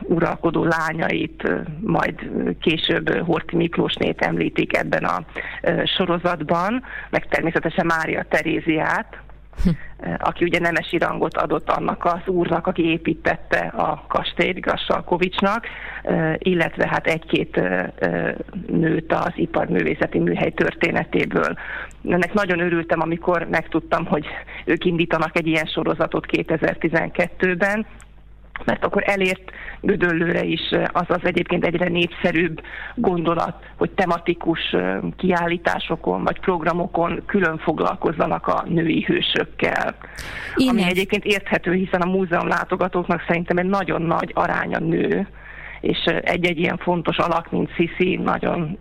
uralkodó 0.00 0.64
lányait, 0.64 1.48
majd 1.80 2.30
később 2.60 3.24
Horti 3.24 3.56
Miklósnét 3.56 4.20
említik 4.20 4.76
ebben 4.76 5.04
a 5.04 5.24
sorozatban, 5.96 6.82
meg 7.10 7.28
természetesen 7.28 7.86
Mária 7.86 8.24
Teréziát, 8.28 9.16
aki 10.18 10.44
ugye 10.44 10.58
nemesi 10.58 10.98
rangot 10.98 11.36
adott 11.36 11.70
annak 11.70 12.04
az 12.04 12.20
úrnak, 12.26 12.66
aki 12.66 12.84
építette 12.90 13.58
a 13.58 14.04
kastélyt, 14.08 14.60
Grassalkovicsnak, 14.60 15.66
illetve 16.38 16.88
hát 16.88 17.06
egy-két 17.06 17.60
nőt 18.66 19.12
az 19.12 19.32
iparművészeti 19.34 20.18
műhely 20.18 20.50
történetéből. 20.50 21.58
Ennek 22.08 22.32
nagyon 22.32 22.60
örültem, 22.60 23.00
amikor 23.00 23.46
megtudtam, 23.50 24.06
hogy 24.06 24.26
ők 24.64 24.84
indítanak 24.84 25.38
egy 25.38 25.46
ilyen 25.46 25.66
sorozatot 25.66 26.26
2012-ben, 26.32 27.86
mert 28.64 28.84
akkor 28.84 29.02
elért 29.06 29.50
Gödöllőre 29.80 30.44
is 30.44 30.60
az 30.92 31.06
az 31.08 31.20
egyébként 31.22 31.64
egyre 31.64 31.88
népszerűbb 31.88 32.60
gondolat, 32.94 33.54
hogy 33.76 33.90
tematikus 33.90 34.76
kiállításokon 35.16 36.24
vagy 36.24 36.40
programokon 36.40 37.22
külön 37.26 37.58
foglalkozzanak 37.58 38.46
a 38.46 38.64
női 38.68 39.04
hősökkel. 39.04 39.94
Ines. 40.56 40.70
Ami 40.70 40.82
egyébként 40.82 41.24
érthető, 41.24 41.72
hiszen 41.72 42.00
a 42.00 42.10
múzeum 42.10 42.48
látogatóknak 42.48 43.24
szerintem 43.26 43.56
egy 43.56 43.68
nagyon 43.68 44.02
nagy 44.02 44.30
aránya 44.34 44.78
nő, 44.78 45.28
és 45.80 45.98
egy-egy 46.04 46.58
ilyen 46.58 46.76
fontos 46.76 47.16
alak, 47.16 47.50
mint 47.50 47.74
Sisi, 47.74 48.16
nagyon 48.16 48.78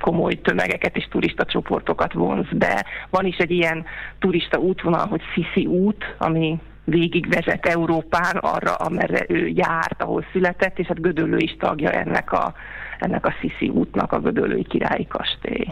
komoly 0.00 0.34
tömegeket 0.34 0.96
és 0.96 1.08
turista 1.10 1.44
csoportokat 1.44 2.12
vonz 2.12 2.46
be. 2.52 2.84
Van 3.10 3.26
is 3.26 3.36
egy 3.36 3.50
ilyen 3.50 3.84
turista 4.18 4.58
útvonal, 4.58 5.06
hogy 5.06 5.22
Sisi 5.34 5.66
út, 5.66 6.14
ami 6.18 6.58
végigvezet 6.88 7.66
Európán 7.66 8.36
arra, 8.36 8.74
amerre 8.74 9.24
ő 9.28 9.46
járt, 9.46 10.02
ahol 10.02 10.24
született, 10.32 10.78
és 10.78 10.86
hát 10.86 11.00
Gödöllő 11.00 11.36
is 11.36 11.56
tagja 11.58 11.90
ennek 11.90 12.32
a, 12.32 12.52
ennek 12.98 13.26
a 13.26 13.34
Sziszi 13.40 13.68
útnak, 13.68 14.12
a 14.12 14.20
Gödöllői 14.20 14.64
Királyi 14.64 15.06
Kastély. 15.06 15.66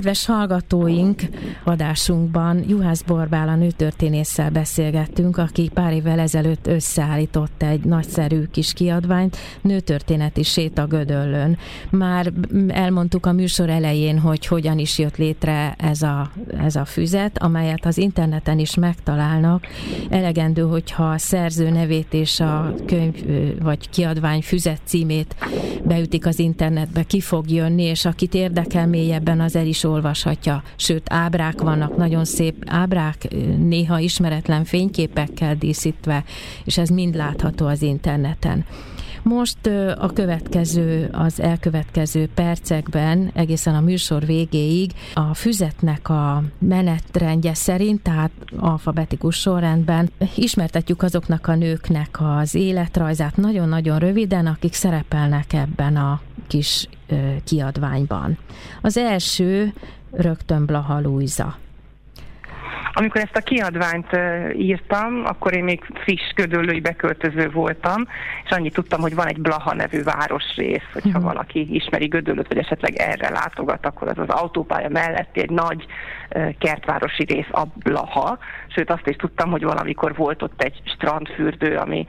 Kedves 0.00 0.26
hallgatóink, 0.26 1.22
adásunkban 1.64 2.64
Juhász 2.68 3.02
Borbála 3.02 3.54
nőtörténésszel 3.54 4.50
beszélgettünk, 4.50 5.36
aki 5.36 5.70
pár 5.74 5.92
évvel 5.92 6.18
ezelőtt 6.18 6.66
összeállított 6.66 7.62
egy 7.62 7.84
nagyszerű 7.84 8.44
kis 8.44 8.72
kiadványt, 8.72 9.36
nőtörténeti 9.60 10.42
séta 10.42 10.86
Gödöllön. 10.86 11.58
Már 11.90 12.32
elmondtuk 12.68 13.26
a 13.26 13.32
műsor 13.32 13.68
elején, 13.68 14.18
hogy 14.18 14.46
hogyan 14.46 14.78
is 14.78 14.98
jött 14.98 15.16
létre 15.16 15.74
ez 15.78 16.02
a, 16.02 16.30
ez 16.60 16.76
a 16.76 16.84
füzet, 16.84 17.38
amelyet 17.38 17.86
az 17.86 17.98
interneten 17.98 18.58
is 18.58 18.74
megtalálnak. 18.74 19.66
Elegendő, 20.10 20.62
hogyha 20.62 21.10
a 21.10 21.18
szerző 21.18 21.70
nevét 21.70 22.12
és 22.14 22.40
a 22.40 22.74
könyv 22.86 23.14
vagy 23.62 23.90
kiadvány 23.90 24.42
füzet 24.42 24.80
címét 24.84 25.34
beütik 25.90 26.26
az 26.26 26.38
internetbe, 26.38 27.02
ki 27.02 27.20
fog 27.20 27.50
jönni, 27.50 27.82
és 27.82 28.04
akit 28.04 28.34
érdekel 28.34 28.86
mélyebben, 28.86 29.40
az 29.40 29.56
el 29.56 29.66
is 29.66 29.84
olvashatja. 29.84 30.62
Sőt, 30.76 31.02
ábrák 31.12 31.60
vannak, 31.60 31.96
nagyon 31.96 32.24
szép 32.24 32.54
ábrák, 32.66 33.28
néha 33.58 33.98
ismeretlen 33.98 34.64
fényképekkel 34.64 35.54
díszítve, 35.54 36.24
és 36.64 36.78
ez 36.78 36.88
mind 36.88 37.14
látható 37.14 37.66
az 37.66 37.82
interneten. 37.82 38.64
Most 39.22 39.66
a 39.98 40.10
következő, 40.14 41.08
az 41.12 41.40
elkövetkező 41.40 42.28
percekben, 42.34 43.30
egészen 43.34 43.74
a 43.74 43.80
műsor 43.80 44.26
végéig 44.26 44.92
a 45.14 45.34
füzetnek 45.34 46.08
a 46.08 46.42
menetrendje 46.58 47.54
szerint, 47.54 48.02
tehát 48.02 48.30
alfabetikus 48.56 49.36
sorrendben 49.36 50.10
ismertetjük 50.34 51.02
azoknak 51.02 51.46
a 51.46 51.54
nőknek 51.54 52.18
az 52.20 52.54
életrajzát 52.54 53.36
nagyon-nagyon 53.36 53.98
röviden, 53.98 54.46
akik 54.46 54.72
szerepelnek 54.72 55.52
ebben 55.52 55.96
a 55.96 56.20
kis 56.46 56.88
kiadványban. 57.44 58.38
Az 58.80 58.96
első 58.96 59.72
rögtön 60.10 60.66
Blaha 60.66 61.00
Luisa. 61.00 61.56
Amikor 62.92 63.20
ezt 63.20 63.36
a 63.36 63.40
kiadványt 63.40 64.18
írtam, 64.56 65.22
akkor 65.24 65.54
én 65.54 65.64
még 65.64 65.84
friss 65.94 66.32
gödöllői 66.34 66.80
beköltöző 66.80 67.50
voltam, 67.50 68.06
és 68.44 68.50
annyit 68.50 68.74
tudtam, 68.74 69.00
hogy 69.00 69.14
van 69.14 69.26
egy 69.26 69.40
Blaha 69.40 69.74
nevű 69.74 70.02
városrész, 70.02 70.88
hogyha 70.92 71.18
uh-huh. 71.18 71.24
valaki 71.24 71.74
ismeri 71.74 72.06
Gödöllőt, 72.06 72.48
vagy 72.48 72.58
esetleg 72.58 72.94
erre 72.94 73.30
látogat, 73.30 73.86
akkor 73.86 74.08
az 74.08 74.18
az 74.18 74.28
autópálya 74.28 74.88
melletti 74.88 75.40
egy 75.40 75.50
nagy 75.50 75.86
kertvárosi 76.58 77.24
rész, 77.24 77.48
a 77.50 77.62
Blaha. 77.74 78.38
Sőt, 78.68 78.90
azt 78.90 79.06
is 79.06 79.16
tudtam, 79.16 79.50
hogy 79.50 79.62
valamikor 79.62 80.14
volt 80.14 80.42
ott 80.42 80.62
egy 80.62 80.80
strandfürdő, 80.84 81.76
ami 81.76 82.06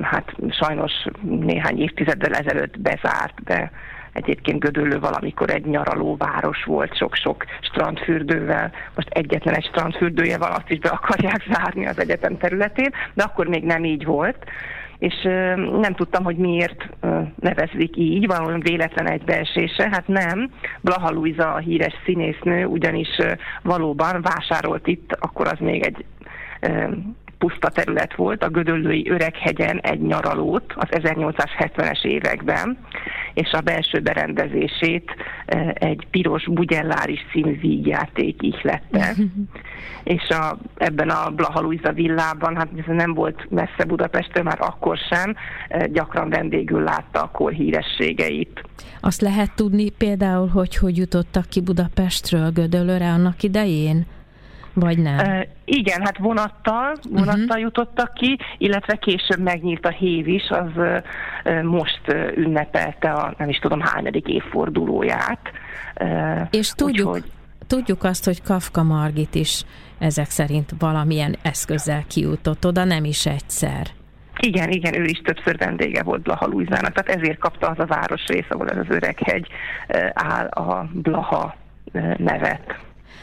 hát 0.00 0.34
sajnos 0.50 0.92
néhány 1.22 1.80
évtizeddel 1.80 2.32
ezelőtt 2.32 2.80
bezárt, 2.80 3.42
de 3.44 3.70
Egyébként 4.18 4.58
Gödöllő 4.58 4.98
valamikor 4.98 5.50
egy 5.50 5.66
nyaralóváros 5.66 6.64
volt, 6.64 6.96
sok-sok 6.96 7.44
strandfürdővel. 7.60 8.72
Most 8.94 9.08
egyetlen 9.08 9.54
egy 9.54 9.64
strandfürdője 9.64 10.38
van, 10.38 10.50
azt 10.50 10.70
is 10.70 10.78
be 10.78 10.88
akarják 10.88 11.44
zárni 11.52 11.86
az 11.86 12.00
egyetem 12.00 12.38
területén, 12.38 12.90
de 13.14 13.22
akkor 13.22 13.46
még 13.46 13.64
nem 13.64 13.84
így 13.84 14.04
volt 14.04 14.44
és 14.98 15.14
nem 15.80 15.94
tudtam, 15.94 16.24
hogy 16.24 16.36
miért 16.36 16.88
nevezik 17.40 17.96
így, 17.96 18.26
valami 18.26 18.60
véletlen 18.60 19.08
egybeesése. 19.08 19.88
Hát 19.90 20.08
nem, 20.08 20.50
Blaha 20.80 21.10
Luisa 21.10 21.52
a 21.54 21.58
híres 21.58 21.94
színésznő 22.04 22.64
ugyanis 22.64 23.08
valóban 23.62 24.22
vásárolt 24.22 24.86
itt, 24.86 25.12
akkor 25.20 25.46
az 25.46 25.58
még 25.58 25.82
egy 25.82 26.04
puszta 27.38 27.68
terület 27.68 28.14
volt, 28.14 28.42
a 28.42 28.48
Gödöllői 28.48 29.10
Öreghegyen 29.10 29.78
egy 29.78 30.00
nyaralót 30.00 30.72
az 30.76 30.88
1870-es 30.90 32.04
években, 32.04 32.78
és 33.34 33.50
a 33.52 33.60
belső 33.60 34.00
berendezését 34.00 35.14
e, 35.46 35.74
egy 35.78 36.06
piros 36.10 36.44
bugyelláris 36.44 37.20
színű 37.32 37.58
vígjáték 37.58 38.42
ihlette. 38.42 39.14
és 40.04 40.28
a, 40.28 40.58
ebben 40.76 41.08
a 41.08 41.30
Blaha 41.30 41.60
Luisa 41.60 41.92
villában, 41.92 42.56
hát 42.56 42.68
ez 42.76 42.94
nem 42.94 43.14
volt 43.14 43.46
messze 43.50 43.84
Budapestről, 43.86 44.42
már 44.42 44.60
akkor 44.60 44.96
sem, 45.10 45.34
e, 45.68 45.86
gyakran 45.86 46.28
vendégül 46.28 46.82
látta 46.82 47.22
a 47.22 47.30
kor 47.30 47.52
hírességeit. 47.52 48.62
Azt 49.00 49.20
lehet 49.20 49.54
tudni 49.54 49.90
például, 49.90 50.48
hogy 50.48 50.76
hogy 50.76 50.96
jutottak 50.96 51.48
ki 51.48 51.60
Budapestről 51.60 52.50
Gödöllőre 52.50 53.08
annak 53.08 53.42
idején? 53.42 54.06
Vagy 54.80 54.98
nem? 54.98 55.18
Uh, 55.18 55.40
igen, 55.64 56.00
hát 56.00 56.18
vonattal, 56.18 56.96
vonattal 57.10 57.42
uh-huh. 57.42 57.60
jutottak 57.60 58.14
ki, 58.14 58.38
illetve 58.58 58.96
később 58.96 59.38
megnyílt 59.38 59.86
a 59.86 59.90
hév 59.90 60.28
is, 60.28 60.48
az 60.48 60.70
uh, 60.76 61.62
most 61.62 62.00
uh, 62.08 62.36
ünnepelte 62.36 63.10
a 63.10 63.34
nem 63.38 63.48
is 63.48 63.58
tudom 63.58 63.80
hányadik 63.80 64.26
évfordulóját. 64.26 65.40
Uh, 66.00 66.40
És 66.50 66.70
tudjuk, 66.70 67.08
úgyhogy... 67.08 67.30
tudjuk 67.66 68.04
azt, 68.04 68.24
hogy 68.24 68.42
Kafka 68.42 68.82
Margit 68.82 69.34
is 69.34 69.64
ezek 69.98 70.30
szerint 70.30 70.70
valamilyen 70.78 71.36
eszközzel 71.42 72.02
kijutott 72.08 72.66
oda, 72.66 72.84
nem 72.84 73.04
is 73.04 73.26
egyszer. 73.26 73.86
Igen, 74.40 74.70
igen, 74.70 74.94
ő 74.94 75.04
is 75.04 75.20
többször 75.24 75.56
vendége 75.56 76.02
volt 76.02 76.22
Blaha 76.22 76.46
Luizának, 76.46 76.92
tehát 76.92 77.20
ezért 77.20 77.38
kapta 77.38 77.66
az 77.66 77.78
a 77.78 77.86
városrész, 77.86 78.46
ahol 78.48 78.68
ez 78.68 78.76
az 78.76 78.86
öreghegy 78.88 79.46
áll 80.12 80.46
a 80.46 80.88
Blaha 80.92 81.56
nevet. 82.16 82.78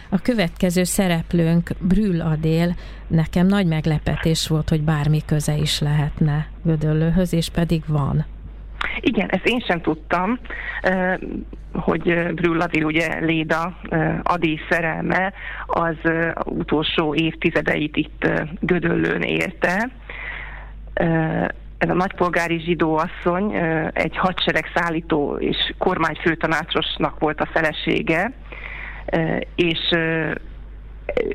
A 0.10 0.20
következő 0.22 0.84
szereplőnk 0.84 1.70
Brüll 1.80 2.22
Adél, 2.22 2.76
nekem 3.08 3.48
nagy 3.48 3.68
meglepetés 3.68 4.48
volt, 4.48 4.70
hogy 4.70 4.82
bármi 4.82 5.22
köze 5.26 5.56
is 5.56 5.80
lehetne 5.80 6.48
Gödöllőhöz, 6.64 7.34
és 7.34 7.50
pedig 7.50 7.84
van. 7.88 8.26
Igen, 9.00 9.30
ezt 9.30 9.46
én 9.46 9.60
sem 9.60 9.82
tudtam, 9.82 10.40
hogy 11.74 12.34
Brüll 12.34 12.62
Adél, 12.62 12.84
ugye 12.84 13.20
Léda 13.20 13.78
Adi 14.24 14.60
szerelme, 14.70 15.34
az 15.66 15.96
utolsó 16.46 17.16
évtizedeit 17.16 17.96
itt 17.96 18.30
Gödöllőn 18.60 19.22
érte. 19.22 19.90
Ez 21.78 21.90
a 21.90 21.94
nagypolgári 21.94 22.60
zsidó 22.60 22.98
asszony 22.98 23.54
egy 23.94 24.18
hadsereg 24.18 24.66
szállító 24.76 25.38
és 25.40 25.74
kormányfőtanácsosnak 25.78 27.20
volt 27.20 27.42
a 27.42 27.50
felesége, 27.52 28.32
és 29.56 29.80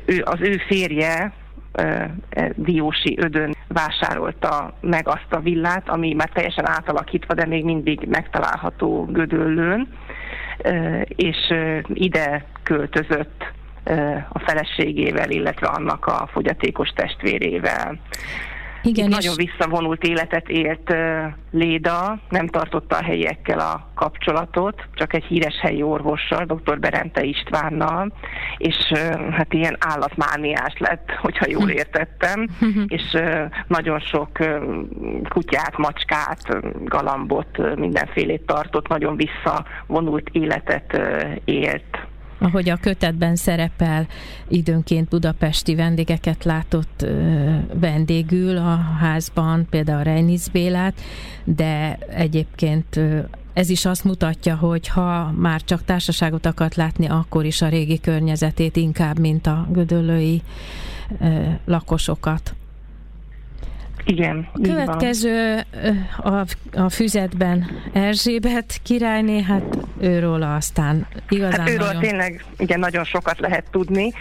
ő, 0.05 0.21
az 0.23 0.39
ő 0.39 0.57
férje 0.67 1.33
e, 1.71 2.11
Diósi 2.55 3.17
Ödön 3.21 3.55
vásárolta 3.67 4.73
meg 4.81 5.07
azt 5.07 5.27
a 5.29 5.39
villát, 5.39 5.89
ami 5.89 6.13
már 6.13 6.29
teljesen 6.33 6.67
átalakítva, 6.67 7.33
de 7.33 7.45
még 7.45 7.63
mindig 7.63 8.07
megtalálható 8.09 9.05
Gödöllőn, 9.05 9.87
és 11.05 11.53
ide 11.93 12.45
költözött 12.63 13.43
a 14.29 14.39
feleségével, 14.39 15.29
illetve 15.29 15.67
annak 15.67 16.05
a 16.05 16.29
fogyatékos 16.31 16.89
testvérével. 16.89 17.99
Igen, 18.83 19.09
és... 19.09 19.15
nagyon 19.15 19.35
visszavonult 19.35 20.03
életet 20.03 20.49
élt 20.49 20.93
Léda, 21.51 22.19
nem 22.29 22.47
tartotta 22.47 22.97
a 22.97 23.03
helyiekkel 23.03 23.59
a 23.59 23.91
kapcsolatot, 23.95 24.83
csak 24.93 25.13
egy 25.13 25.23
híres 25.23 25.59
helyi 25.61 25.81
orvossal, 25.81 26.45
dr. 26.45 26.79
Berente 26.79 27.23
Istvánnal, 27.23 28.13
és 28.57 28.91
hát 29.31 29.53
ilyen 29.53 29.77
állatmániás 29.79 30.73
lett, 30.77 31.11
hogyha 31.11 31.45
jól 31.49 31.63
hm. 31.63 31.69
értettem, 31.69 32.47
és 32.87 33.17
nagyon 33.67 33.99
sok 33.99 34.29
kutyát, 35.29 35.77
macskát, 35.77 36.57
galambot, 36.85 37.75
mindenfélét 37.75 38.45
tartott, 38.45 38.87
nagyon 38.87 39.15
visszavonult 39.15 40.29
életet 40.31 41.01
élt 41.45 42.09
ahogy 42.41 42.69
a 42.69 42.77
kötetben 42.77 43.35
szerepel, 43.35 44.07
időnként 44.47 45.09
budapesti 45.09 45.75
vendégeket 45.75 46.43
látott 46.43 47.05
vendégül 47.73 48.57
a 48.57 48.75
házban, 48.99 49.67
például 49.69 50.03
Reinisz 50.03 50.47
Bélát, 50.47 51.01
de 51.43 51.97
egyébként 52.09 52.99
ez 53.53 53.69
is 53.69 53.85
azt 53.85 54.03
mutatja, 54.03 54.55
hogy 54.55 54.87
ha 54.87 55.31
már 55.31 55.61
csak 55.63 55.85
társaságot 55.85 56.45
akart 56.45 56.75
látni, 56.75 57.05
akkor 57.05 57.45
is 57.45 57.61
a 57.61 57.67
régi 57.67 57.99
környezetét 57.99 58.75
inkább, 58.75 59.19
mint 59.19 59.47
a 59.47 59.67
gödöllői 59.71 60.41
lakosokat. 61.65 62.55
Igen. 64.05 64.47
A 64.53 64.59
következő 64.61 65.59
a, 66.17 66.45
a 66.73 66.89
füzetben 66.89 67.65
Erzsébet 67.93 68.79
királyné, 68.83 69.41
hát 69.41 69.77
őről 69.99 70.43
aztán 70.43 71.07
igazán 71.29 71.59
hát 71.59 71.69
őről 71.69 71.85
nagyon... 71.85 72.01
tényleg 72.01 72.45
igen, 72.57 72.79
nagyon 72.79 73.03
sokat 73.03 73.39
lehet 73.39 73.65
tudni. 73.71 74.13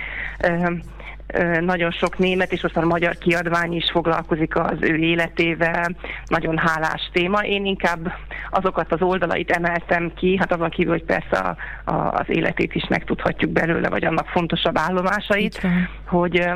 Nagyon 1.60 1.90
sok 1.90 2.18
német 2.18 2.52
és 2.52 2.62
aztán 2.62 2.86
magyar 2.86 3.18
kiadvány 3.18 3.72
is 3.72 3.90
foglalkozik 3.90 4.56
az 4.56 4.76
ő 4.80 4.96
életével, 4.96 5.96
nagyon 6.24 6.58
hálás 6.58 7.10
téma. 7.12 7.38
Én 7.40 7.66
inkább 7.66 8.12
azokat 8.50 8.92
az 8.92 9.02
oldalait 9.02 9.50
emeltem 9.50 10.12
ki, 10.16 10.36
hát 10.36 10.52
azon 10.52 10.70
kívül, 10.70 10.92
hogy 10.92 11.04
persze 11.04 11.36
a, 11.36 11.56
a, 11.90 12.10
az 12.12 12.24
életét 12.26 12.74
is 12.74 12.86
megtudhatjuk 12.88 13.50
belőle, 13.50 13.88
vagy 13.88 14.04
annak 14.04 14.26
fontosabb 14.26 14.78
állomásait, 14.78 15.66
hogy 16.06 16.50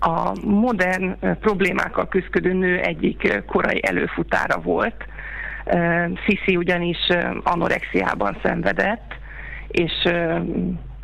a 0.00 0.32
modern 0.44 1.16
problémákkal 1.40 2.08
küzdő 2.08 2.52
nő 2.52 2.78
egyik 2.78 3.42
korai 3.46 3.80
előfutára 3.86 4.60
volt. 4.60 5.04
Sisi 6.26 6.56
ugyanis 6.56 6.98
anorexiában 7.42 8.36
szenvedett, 8.42 9.14
és 9.68 9.92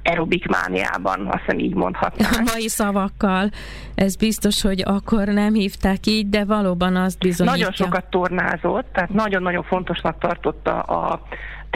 aerobik 0.02 0.46
mániában, 0.46 1.26
azt 1.26 1.40
hiszem 1.40 1.59
így 1.59 1.74
mondhatnám. 1.74 2.30
A 2.32 2.50
mai 2.52 2.68
szavakkal, 2.68 3.50
ez 3.94 4.16
biztos, 4.16 4.62
hogy 4.62 4.82
akkor 4.85 5.26
nem 5.26 5.54
hívták 5.54 6.06
így, 6.06 6.28
de 6.28 6.44
valóban 6.44 6.96
azt 6.96 7.18
bizonyítja. 7.18 7.59
Nagyon 7.59 7.72
sokat 7.72 8.04
tornázott, 8.11 8.87
tehát 8.92 9.12
nagyon-nagyon 9.12 9.62
fontosnak 9.62 10.18
tartotta 10.18 10.80
a 10.80 11.22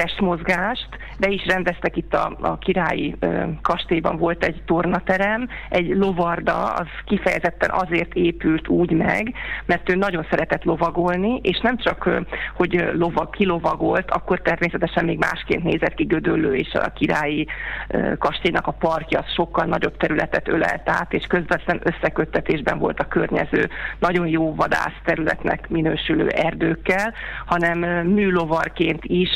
testmozgást, 0.01 0.89
de 1.19 1.29
is 1.29 1.47
rendeztek 1.47 1.97
itt 1.97 2.15
a, 2.15 2.37
a 2.41 2.59
királyi 2.59 3.17
ö, 3.19 3.43
kastélyban 3.63 4.17
volt 4.17 4.45
egy 4.45 4.63
tornaterem, 4.67 5.49
egy 5.69 5.97
lovarda, 5.97 6.65
az 6.65 6.87
kifejezetten 7.05 7.71
azért 7.71 8.15
épült 8.15 8.69
úgy 8.69 8.91
meg, 8.91 9.33
mert 9.67 9.91
ő 9.91 9.95
nagyon 9.95 10.27
szeretett 10.31 10.65
lovagolni, 10.65 11.41
és 11.43 11.61
nem 11.61 11.77
csak, 11.77 12.07
ö, 12.07 12.21
hogy 12.55 12.91
lovag, 12.93 13.31
kilovagolt, 13.31 14.11
akkor 14.11 14.41
természetesen 14.41 15.05
még 15.05 15.19
másként 15.19 15.63
nézett 15.63 15.95
ki 15.95 16.05
Gödöllő, 16.05 16.55
és 16.55 16.73
a 16.73 16.93
királyi 16.93 17.47
ö, 17.89 18.17
kastélynak 18.19 18.67
a 18.67 18.73
parkja 18.73 19.19
az 19.19 19.33
sokkal 19.35 19.65
nagyobb 19.65 19.97
területet 19.97 20.49
ölelt 20.49 20.89
át, 20.89 21.13
és 21.13 21.27
közvetlen 21.27 21.81
összeköttetésben 21.83 22.79
volt 22.79 23.01
a 23.01 23.09
környező 23.09 23.69
nagyon 23.99 24.27
jó 24.27 24.55
vadász 24.55 25.01
területnek 25.05 25.69
minősülő 25.69 26.29
erdőkkel, 26.29 27.15
hanem 27.47 27.79
műlovarként 28.07 29.05
is 29.05 29.31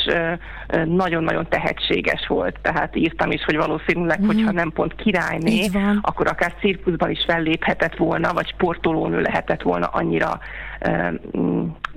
nagyon-nagyon 0.85 1.45
tehetséges 1.49 2.27
volt, 2.27 2.59
tehát 2.61 2.95
írtam 2.95 3.31
is, 3.31 3.43
hogy 3.43 3.55
valószínűleg, 3.55 4.21
mm. 4.21 4.25
hogyha 4.25 4.51
nem 4.51 4.71
pont 4.71 4.95
királyné, 4.95 5.69
akkor 6.01 6.27
akár 6.27 6.53
cirkuszban 6.59 7.09
is 7.09 7.23
felléphetett 7.27 7.95
volna, 7.95 8.33
vagy 8.33 8.47
sportolónő 8.47 9.21
lehetett 9.21 9.61
volna, 9.61 9.87
annyira 9.87 10.39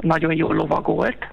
nagyon 0.00 0.36
jól 0.36 0.54
lovagolt 0.54 1.26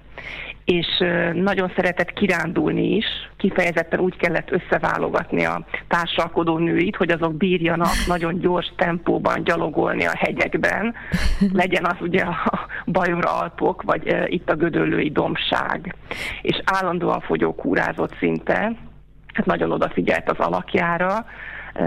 és 0.66 0.86
nagyon 1.34 1.72
szeretett 1.76 2.12
kirándulni 2.12 2.96
is, 2.96 3.04
kifejezetten 3.36 4.00
úgy 4.00 4.16
kellett 4.16 4.50
összeválogatni 4.50 5.44
a 5.44 5.64
társalkodó 5.88 6.58
nőit, 6.58 6.96
hogy 6.96 7.10
azok 7.10 7.34
bírjanak 7.34 7.94
nagyon 8.06 8.38
gyors 8.38 8.72
tempóban 8.76 9.44
gyalogolni 9.44 10.04
a 10.04 10.16
hegyekben, 10.16 10.94
legyen 11.52 11.84
az 11.84 11.96
ugye 12.00 12.22
a 12.22 12.68
Bajor 12.86 13.24
Alpok, 13.26 13.82
vagy 13.82 14.16
itt 14.26 14.50
a 14.50 14.56
Gödöllői 14.56 15.10
dombság. 15.10 15.94
És 16.42 16.60
állandóan 16.64 17.20
fogyókúrázott 17.20 18.16
szinte, 18.18 18.72
hát 19.32 19.46
nagyon 19.46 19.72
odafigyelt 19.72 20.30
az 20.30 20.46
alakjára, 20.46 21.26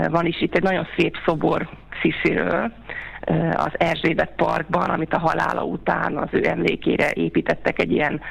van 0.10 0.26
is 0.26 0.42
itt 0.42 0.56
egy 0.56 0.64
nagyon 0.64 0.88
szép 0.98 1.16
szobor 1.26 1.70
Szisziről, 2.02 2.72
az 3.56 3.72
Erzsébet 3.78 4.32
Parkban, 4.36 4.90
amit 4.90 5.14
a 5.14 5.20
halála 5.20 5.64
után 5.64 6.18
az 6.18 6.28
ő 6.32 6.48
emlékére 6.48 7.12
építettek 7.14 7.80
egy 7.80 7.92
ilyen 7.92 8.22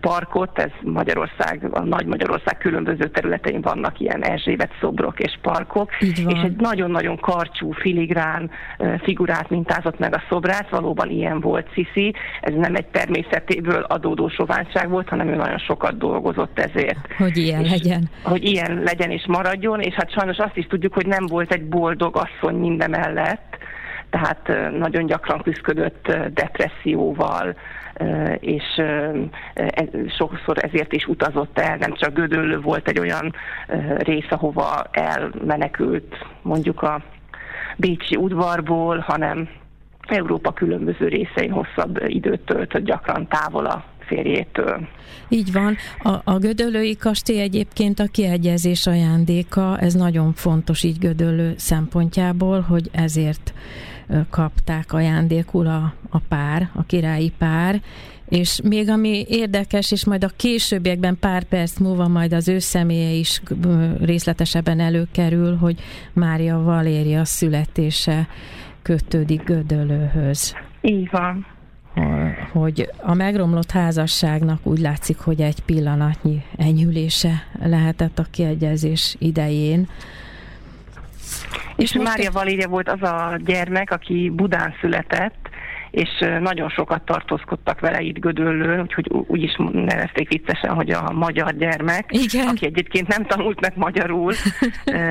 parkot, 0.00 0.58
ez 0.58 0.70
Magyarország, 0.82 1.68
a 1.70 1.80
Nagy 1.80 2.06
Magyarország 2.06 2.58
különböző 2.58 3.08
területein 3.08 3.60
vannak 3.60 4.00
ilyen 4.00 4.24
Erzsébet 4.24 4.70
szobrok 4.80 5.20
és 5.20 5.38
parkok, 5.42 5.90
és 6.00 6.42
egy 6.44 6.56
nagyon-nagyon 6.56 7.16
karcsú, 7.16 7.72
filigrán 7.72 8.50
figurát 9.02 9.50
mintázott 9.50 9.98
meg 9.98 10.14
a 10.14 10.22
szobrát, 10.28 10.70
valóban 10.70 11.10
ilyen 11.10 11.40
volt 11.40 11.68
Sziszi, 11.74 12.14
ez 12.40 12.54
nem 12.54 12.74
egy 12.74 12.86
természetéből 12.86 13.82
adódó 13.82 14.28
soványság 14.28 14.88
volt, 14.88 15.08
hanem 15.08 15.28
ő 15.28 15.34
nagyon 15.34 15.58
sokat 15.58 15.98
dolgozott 15.98 16.58
ezért. 16.58 17.12
Hogy 17.18 17.36
ilyen 17.36 17.64
és, 17.64 17.70
legyen. 17.70 18.10
Hogy 18.22 18.44
ilyen 18.44 18.82
legyen 18.84 19.10
és 19.10 19.24
maradjon, 19.26 19.80
és 19.80 19.94
hát 19.94 20.12
sajnos 20.12 20.36
azt 20.36 20.56
is 20.56 20.66
tudjuk, 20.66 20.94
hogy 20.94 21.06
nem 21.06 21.26
volt 21.26 21.52
egy 21.52 21.64
boldog 21.64 22.16
asszony 22.16 22.54
mindemellett, 22.54 23.62
tehát 24.14 24.72
nagyon 24.78 25.06
gyakran 25.06 25.42
küzdött 25.42 26.16
depresszióval, 26.34 27.56
és 28.38 28.62
e, 28.76 29.12
sokszor 30.16 30.56
ezért 30.64 30.92
is 30.92 31.06
utazott 31.06 31.58
el, 31.58 31.76
nem 31.76 31.94
csak 31.94 32.14
Gödöllő 32.14 32.60
volt 32.60 32.88
egy 32.88 32.98
olyan 32.98 33.34
rész, 33.98 34.30
ahova 34.30 34.84
elmenekült 34.90 36.26
mondjuk 36.42 36.82
a 36.82 37.02
Bécsi 37.76 38.16
udvarból, 38.16 38.98
hanem 38.98 39.48
Európa 40.06 40.52
különböző 40.52 41.08
részein 41.08 41.50
hosszabb 41.50 42.02
időt 42.06 42.40
töltött, 42.40 42.84
gyakran 42.84 43.28
távol 43.28 43.66
a 43.66 43.84
férjétől. 44.06 44.88
Így 45.28 45.52
van. 45.52 45.76
A, 46.02 46.32
a 46.32 46.38
Gödöllői 46.38 46.96
kastély 46.96 47.40
egyébként 47.40 47.98
a 47.98 48.06
kiegyezés 48.12 48.86
ajándéka, 48.86 49.78
ez 49.78 49.94
nagyon 49.94 50.32
fontos 50.32 50.82
így 50.82 50.98
Gödöllő 50.98 51.54
szempontjából, 51.56 52.60
hogy 52.60 52.90
ezért 52.92 53.52
kapták 54.30 54.92
ajándékul 54.92 55.66
a, 55.66 55.94
a 56.08 56.18
pár, 56.18 56.70
a 56.74 56.84
királyi 56.84 57.32
pár, 57.38 57.82
és 58.28 58.60
még 58.64 58.88
ami 58.88 59.24
érdekes, 59.28 59.92
és 59.92 60.04
majd 60.04 60.24
a 60.24 60.30
későbbiekben 60.36 61.18
pár 61.20 61.44
perc 61.44 61.78
múlva 61.78 62.08
majd 62.08 62.32
az 62.32 62.48
ő 62.48 62.58
személye 62.58 63.10
is 63.10 63.42
részletesebben 64.00 64.80
előkerül, 64.80 65.56
hogy 65.56 65.80
Mária 66.12 66.62
Valéria 66.62 67.24
születése 67.24 68.28
kötődik 68.82 69.44
Gödölőhöz. 69.44 70.54
Így 70.80 71.08
van. 71.10 71.46
Hogy 72.52 72.90
a 73.02 73.14
megromlott 73.14 73.70
házasságnak 73.70 74.66
úgy 74.66 74.78
látszik, 74.78 75.18
hogy 75.18 75.40
egy 75.40 75.60
pillanatnyi 75.60 76.42
enyhülése 76.56 77.46
lehetett 77.62 78.18
a 78.18 78.26
kiegyezés 78.30 79.16
idején, 79.18 79.88
és, 81.76 81.92
Mária 81.92 82.30
Valéria 82.30 82.68
volt 82.68 82.88
az 82.88 83.02
a 83.02 83.38
gyermek, 83.44 83.90
aki 83.90 84.30
Budán 84.34 84.74
született, 84.80 85.43
és 85.94 86.10
nagyon 86.40 86.68
sokat 86.68 87.02
tartózkodtak 87.02 87.80
vele 87.80 88.00
itt 88.00 88.18
Gödöllőn, 88.18 88.80
úgyhogy 88.80 89.10
úgy 89.10 89.42
is 89.42 89.56
nevezték 89.72 90.28
viccesen, 90.28 90.74
hogy 90.74 90.90
a 90.90 91.12
magyar 91.12 91.56
gyermek, 91.56 92.04
Igen. 92.08 92.46
aki 92.46 92.66
egyébként 92.66 93.08
nem 93.08 93.24
tanult 93.24 93.60
meg 93.60 93.72
magyarul, 93.76 94.32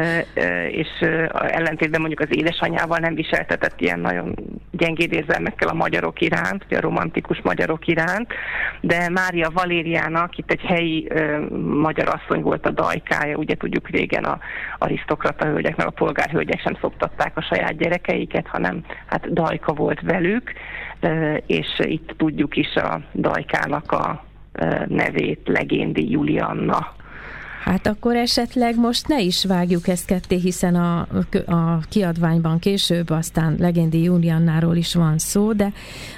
és 0.81 0.87
ellentétben 1.31 1.99
mondjuk 1.99 2.19
az 2.19 2.37
édesanyjával 2.37 2.97
nem 2.97 3.15
viseltetett 3.15 3.81
ilyen 3.81 3.99
nagyon 3.99 4.35
gyengéd 4.71 5.13
érzelmekkel 5.13 5.67
a 5.67 5.73
magyarok 5.73 6.21
iránt, 6.21 6.65
a 6.69 6.79
romantikus 6.79 7.41
magyarok 7.41 7.87
iránt, 7.87 8.33
de 8.81 9.09
Mária 9.09 9.49
Valériának 9.53 10.37
itt 10.37 10.51
egy 10.51 10.61
helyi 10.61 11.07
magyar 11.59 12.07
asszony 12.07 12.41
volt 12.41 12.65
a 12.65 12.71
dajkája, 12.71 13.37
ugye 13.37 13.55
tudjuk 13.55 13.89
régen 13.89 14.23
a 14.23 14.39
arisztokrata 14.77 15.45
hölgyek, 15.45 15.75
meg 15.75 15.87
a 15.87 15.91
polgárhölgyek 15.91 16.59
sem 16.59 16.77
szoptatták 16.81 17.37
a 17.37 17.41
saját 17.41 17.77
gyerekeiket, 17.77 18.47
hanem 18.47 18.85
hát 19.05 19.33
dajka 19.33 19.73
volt 19.73 20.01
velük, 20.01 20.53
és 21.45 21.67
itt 21.77 22.13
tudjuk 22.17 22.55
is 22.55 22.75
a 22.75 23.01
Dajkának 23.13 23.91
a 23.91 24.25
nevét, 24.87 25.39
Legéndi 25.45 26.11
Julianna. 26.11 26.95
Hát 27.63 27.87
akkor 27.87 28.15
esetleg 28.15 28.79
most 28.79 29.07
ne 29.07 29.21
is 29.21 29.45
vágjuk 29.45 29.87
ezt 29.87 30.05
ketté, 30.05 30.35
hiszen 30.35 30.75
a, 30.75 30.99
a 31.45 31.79
kiadványban 31.89 32.59
később 32.59 33.09
aztán 33.09 33.55
Legendi 33.59 34.03
Juliannáról 34.03 34.75
is 34.75 34.95
van 34.95 35.17
szó, 35.17 35.53
de 35.53 35.71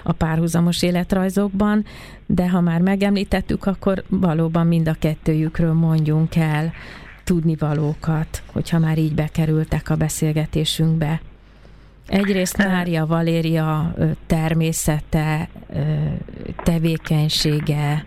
a 0.04 0.12
párhuzamos 0.12 0.84
életrajzokban, 0.84 1.86
de 2.26 2.50
ha 2.50 2.62
már 2.62 2.82
megemlítettük, 2.82 3.66
akkor 3.66 4.04
valóban 4.10 4.68
mind 4.68 4.88
a 4.88 4.96
kettőjükről 5.00 5.74
mondjunk 5.74 6.36
el 6.36 6.74
tudnivalókat, 7.24 8.44
hogyha 8.52 8.80
már 8.80 8.98
így 8.98 9.16
bekerültek 9.16 9.90
a 9.90 9.96
beszélgetésünkbe. 9.96 11.22
Egyrészt 12.08 12.58
Mária 12.58 13.06
Valéria 13.06 13.94
természete, 14.26 15.48
tevékenysége, 16.64 18.06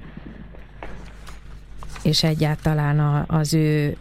és 2.02 2.22
egyáltalán 2.22 3.24
az 3.28 3.54
ő, 3.54 3.96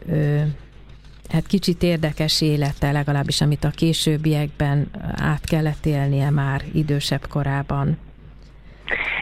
hát 1.30 1.48
kicsit 1.48 1.84
érdekes 1.84 2.42
élete, 2.42 2.92
legalábbis 2.92 3.42
amit 3.42 3.64
a 3.64 3.70
későbbiekben 3.70 4.90
át 5.16 5.46
kellett 5.46 5.86
élnie 5.86 6.30
már 6.30 6.62
idősebb 6.74 7.28
korában. 7.28 7.98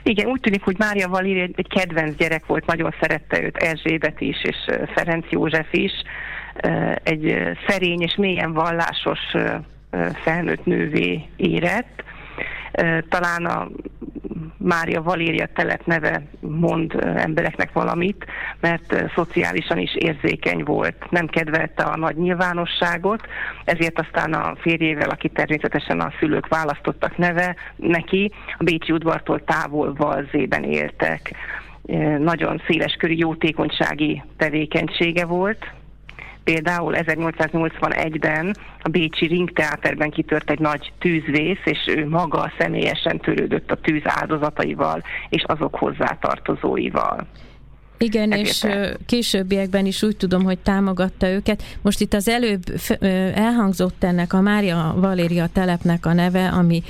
Igen, 0.03 0.27
úgy 0.27 0.39
tűnik, 0.39 0.63
hogy 0.63 0.75
Mária 0.77 1.07
Valéria 1.07 1.43
egy 1.55 1.67
kedvenc 1.67 2.15
gyerek 2.15 2.45
volt, 2.45 2.65
nagyon 2.65 2.93
szerette 2.99 3.43
őt 3.43 3.57
Erzsébet 3.57 4.21
is, 4.21 4.43
és 4.43 4.55
Ferenc 4.95 5.25
József 5.29 5.67
is. 5.71 5.91
Egy 7.03 7.35
szerény 7.67 8.01
és 8.01 8.15
mélyen 8.15 8.53
vallásos 8.53 9.19
felnőtt 10.23 10.65
nővé 10.65 11.25
érett. 11.35 12.03
Talán 13.09 13.45
a 13.45 13.67
Mária 14.57 15.01
Valéria 15.01 15.47
telep 15.53 15.85
neve 15.85 16.21
mond 16.39 16.93
embereknek 17.15 17.73
valamit, 17.73 18.25
mert 18.59 19.11
szociálisan 19.15 19.77
is 19.77 19.95
érzékeny 19.95 20.63
volt, 20.63 21.11
nem 21.11 21.27
kedvelte 21.27 21.83
a 21.83 21.97
nagy 21.97 22.15
nyilvánosságot, 22.15 23.27
ezért 23.63 23.99
aztán 23.99 24.33
a 24.33 24.55
férjével, 24.55 25.09
aki 25.09 25.29
természetesen 25.29 25.99
a 25.99 26.11
szülők 26.19 26.47
választottak 26.47 27.17
neve 27.17 27.55
neki, 27.75 28.31
a 28.57 28.63
Bécsi 28.63 28.91
udvartól 28.91 29.43
távol 29.43 29.93
Valzében 29.93 30.63
éltek. 30.63 31.35
Nagyon 32.19 32.61
széleskörű 32.67 33.13
jótékonysági 33.13 34.23
tevékenysége 34.37 35.25
volt, 35.25 35.71
Például 36.45 36.93
1881-ben 36.97 38.55
a 38.81 38.89
Bécsi 38.89 39.25
Ringteáterben 39.25 40.09
kitört 40.09 40.49
egy 40.49 40.59
nagy 40.59 40.91
tűzvész, 40.99 41.61
és 41.63 41.79
ő 41.87 42.07
maga 42.07 42.51
személyesen 42.59 43.19
törődött 43.19 43.71
a 43.71 43.75
tűz 43.81 44.01
áldozataival 44.03 45.03
és 45.29 45.43
azok 45.45 45.75
hozzátartozóival. 45.75 47.27
Igen, 47.97 48.31
és 48.31 48.65
későbbiekben 49.05 49.85
is 49.85 50.03
úgy 50.03 50.17
tudom, 50.17 50.43
hogy 50.43 50.57
támogatta 50.57 51.29
őket. 51.29 51.63
Most 51.81 52.01
itt 52.01 52.13
az 52.13 52.29
előbb 52.29 52.63
elhangzott 53.35 54.03
ennek 54.03 54.33
a 54.33 54.41
Mária 54.41 54.93
Valéria 54.97 55.47
telepnek 55.53 56.05
a 56.05 56.13
neve, 56.13 56.47
ami 56.47 56.83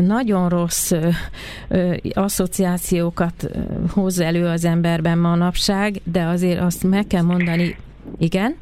nagyon 0.00 0.48
rossz 0.48 0.92
asszociációkat 2.12 3.50
hoz 3.92 4.18
elő 4.18 4.46
az 4.46 4.64
emberben 4.64 5.18
manapság, 5.18 6.00
de 6.04 6.22
azért 6.22 6.60
azt 6.60 6.84
meg 6.84 7.06
kell 7.06 7.22
mondani, 7.22 7.76
igen? 8.18 8.56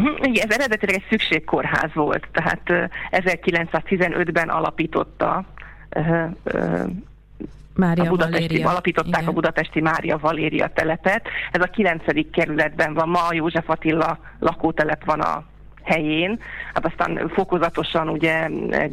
Mhm, 0.00 0.22
igen, 0.22 0.48
ez 0.48 0.56
eredetileg 0.56 0.94
egy 0.94 1.06
szükségkórház 1.08 1.94
volt, 1.94 2.26
tehát 2.32 2.90
1915-ben 3.10 4.48
alapította 4.48 5.44
Mária 7.74 8.04
a 8.04 8.08
budapesti, 8.08 8.46
Valéria. 8.46 8.68
alapították 8.68 9.20
Igen. 9.20 9.28
a 9.28 9.32
budapesti 9.32 9.80
Mária 9.80 10.18
Valéria 10.18 10.68
telepet. 10.68 11.28
Ez 11.50 11.62
a 11.62 11.66
9. 11.66 12.02
kerületben 12.30 12.94
van 12.94 13.08
ma, 13.08 13.26
a 13.26 13.34
József 13.34 13.70
Attila 13.70 14.18
lakótelep 14.38 15.04
van 15.04 15.20
a 15.20 15.44
helyén, 15.82 16.40
hát 16.74 16.86
aztán 16.86 17.30
fokozatosan 17.34 18.08
ugye 18.08 18.44
egy 18.70 18.92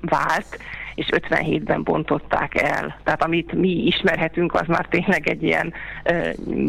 vált, 0.00 0.58
és 1.00 1.08
57-ben 1.10 1.82
bontották 1.82 2.62
el. 2.62 2.98
Tehát 3.04 3.22
amit 3.22 3.52
mi 3.52 3.68
ismerhetünk, 3.68 4.54
az 4.54 4.66
már 4.66 4.86
tényleg 4.90 5.28
egy 5.28 5.42
ilyen 5.42 5.72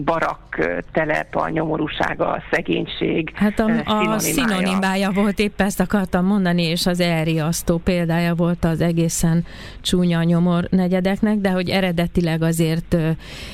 barak 0.04 0.60
telep, 0.91 1.36
a 1.36 1.50
nyomorúsága, 1.50 2.32
a 2.32 2.44
szegénység. 2.52 3.32
Hát 3.34 3.60
a, 3.60 3.70
a 4.13 4.20
szinonimája 4.20 5.12
volt, 5.12 5.39
épp 5.39 5.62
ezt 5.62 5.80
akartam 5.80 6.26
mondani, 6.26 6.63
és 6.63 6.86
az 6.86 7.00
elriasztó 7.00 7.78
példája 7.78 8.36
volt 8.36 8.65
az 8.65 8.82
egészen 8.82 9.46
csúnya 9.82 10.24
nyomor 10.24 10.67
negyedeknek, 10.70 11.38
de 11.38 11.50
hogy 11.50 11.70
eredetileg 11.70 12.41
azért 12.41 12.96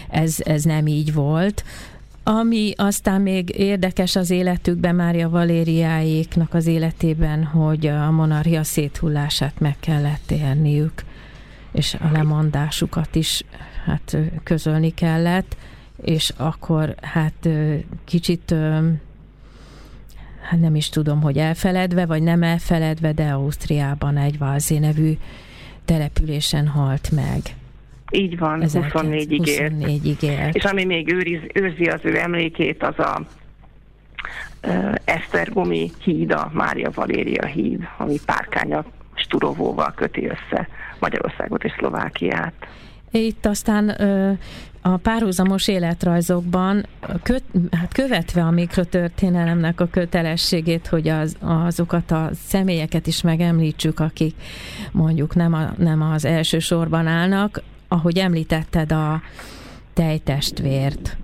ez, 0.09 0.37
ez 0.39 0.63
nem 0.63 0.87
így 0.87 1.13
volt. 1.13 1.63
Ami 2.29 2.73
aztán 2.75 3.21
még 3.21 3.49
érdekes 3.49 4.15
az 4.15 4.29
életükben, 4.29 4.95
Mária 4.95 5.29
Valériáéknak 5.29 6.53
az 6.53 6.65
életében, 6.65 7.43
hogy 7.43 7.87
a 7.87 8.11
monarchia 8.11 8.63
széthullását 8.63 9.59
meg 9.59 9.75
kellett 9.79 10.31
érniük, 10.31 11.03
és 11.71 11.93
a 11.93 12.11
lemondásukat 12.11 13.15
is 13.15 13.43
hát 13.85 14.17
közölni 14.43 14.93
kellett, 14.93 15.57
és 16.01 16.33
akkor 16.37 16.95
hát 17.01 17.49
kicsit 18.05 18.55
hát 20.41 20.59
nem 20.59 20.75
is 20.75 20.89
tudom, 20.89 21.21
hogy 21.21 21.37
elfeledve, 21.37 22.05
vagy 22.05 22.21
nem 22.21 22.43
elfeledve, 22.43 23.13
de 23.13 23.29
Ausztriában 23.29 24.17
egy 24.17 24.37
Valzé 24.37 24.77
nevű 24.77 25.17
településen 25.85 26.67
halt 26.67 27.11
meg. 27.11 27.55
Így 28.11 28.37
van, 28.37 28.61
24-ig 28.63 29.47
élt. 29.47 29.71
24 29.71 30.23
élt. 30.23 30.55
És 30.55 30.63
ami 30.63 30.85
még 30.85 31.13
őriz, 31.13 31.39
őrzi 31.53 31.85
az 31.85 31.99
ő 32.03 32.17
emlékét, 32.17 32.83
az 32.83 32.99
a 32.99 33.21
uh, 34.67 34.95
Esztergomi 35.05 35.91
híd, 36.03 36.31
a 36.31 36.49
Mária 36.53 36.91
Valéria 36.93 37.45
híd, 37.45 37.87
ami 37.97 38.15
párkánya 38.25 38.85
Sturovóval 39.13 39.93
köti 39.95 40.25
össze 40.25 40.67
Magyarországot 40.99 41.63
és 41.63 41.71
Szlovákiát. 41.77 42.53
Itt 43.11 43.45
aztán 43.45 43.89
a 44.81 44.97
párhuzamos 44.97 45.67
életrajzokban 45.67 46.85
köt, 47.23 47.43
hát 47.71 47.93
követve 47.93 48.41
a 48.41 48.51
mikrotörténelemnek 48.51 49.81
a 49.81 49.87
kötelességét, 49.87 50.87
hogy 50.87 51.07
az, 51.07 51.37
azokat 51.39 52.11
a 52.11 52.29
személyeket 52.33 53.07
is 53.07 53.21
megemlítsük, 53.21 53.99
akik 53.99 54.35
mondjuk 54.91 55.35
nem, 55.35 55.53
a, 55.53 55.73
nem 55.77 56.01
az 56.01 56.25
első 56.25 56.59
sorban 56.59 57.07
állnak, 57.07 57.61
ahogy 57.87 58.17
említetted 58.17 58.91
a 58.91 59.21
tejtestvért, 59.93 61.17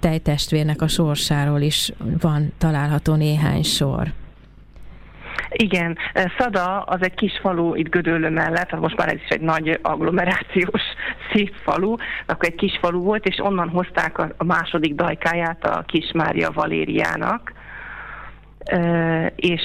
tejtestvérnek 0.00 0.82
a 0.82 0.88
sorsáról 0.88 1.60
is 1.60 1.92
van 2.20 2.52
található 2.58 3.14
néhány 3.14 3.62
sor. 3.62 4.12
Igen, 5.56 5.98
Szada 6.38 6.80
az 6.80 7.02
egy 7.02 7.14
kis 7.14 7.38
falu 7.40 7.74
itt 7.74 7.88
Gödöllő 7.88 8.30
mellett, 8.30 8.78
most 8.80 8.96
már 8.96 9.08
ez 9.08 9.20
is 9.24 9.28
egy 9.28 9.40
nagy 9.40 9.78
agglomerációs 9.82 10.82
szép 11.32 11.54
falu, 11.62 11.94
akkor 12.26 12.48
egy 12.48 12.54
kis 12.54 12.78
falu 12.80 13.02
volt, 13.02 13.26
és 13.26 13.38
onnan 13.42 13.68
hozták 13.68 14.18
a 14.18 14.44
második 14.44 14.94
dajkáját 14.94 15.64
a 15.64 15.82
kis 15.86 16.12
Mária 16.12 16.50
Valériának, 16.50 17.52
és 19.36 19.62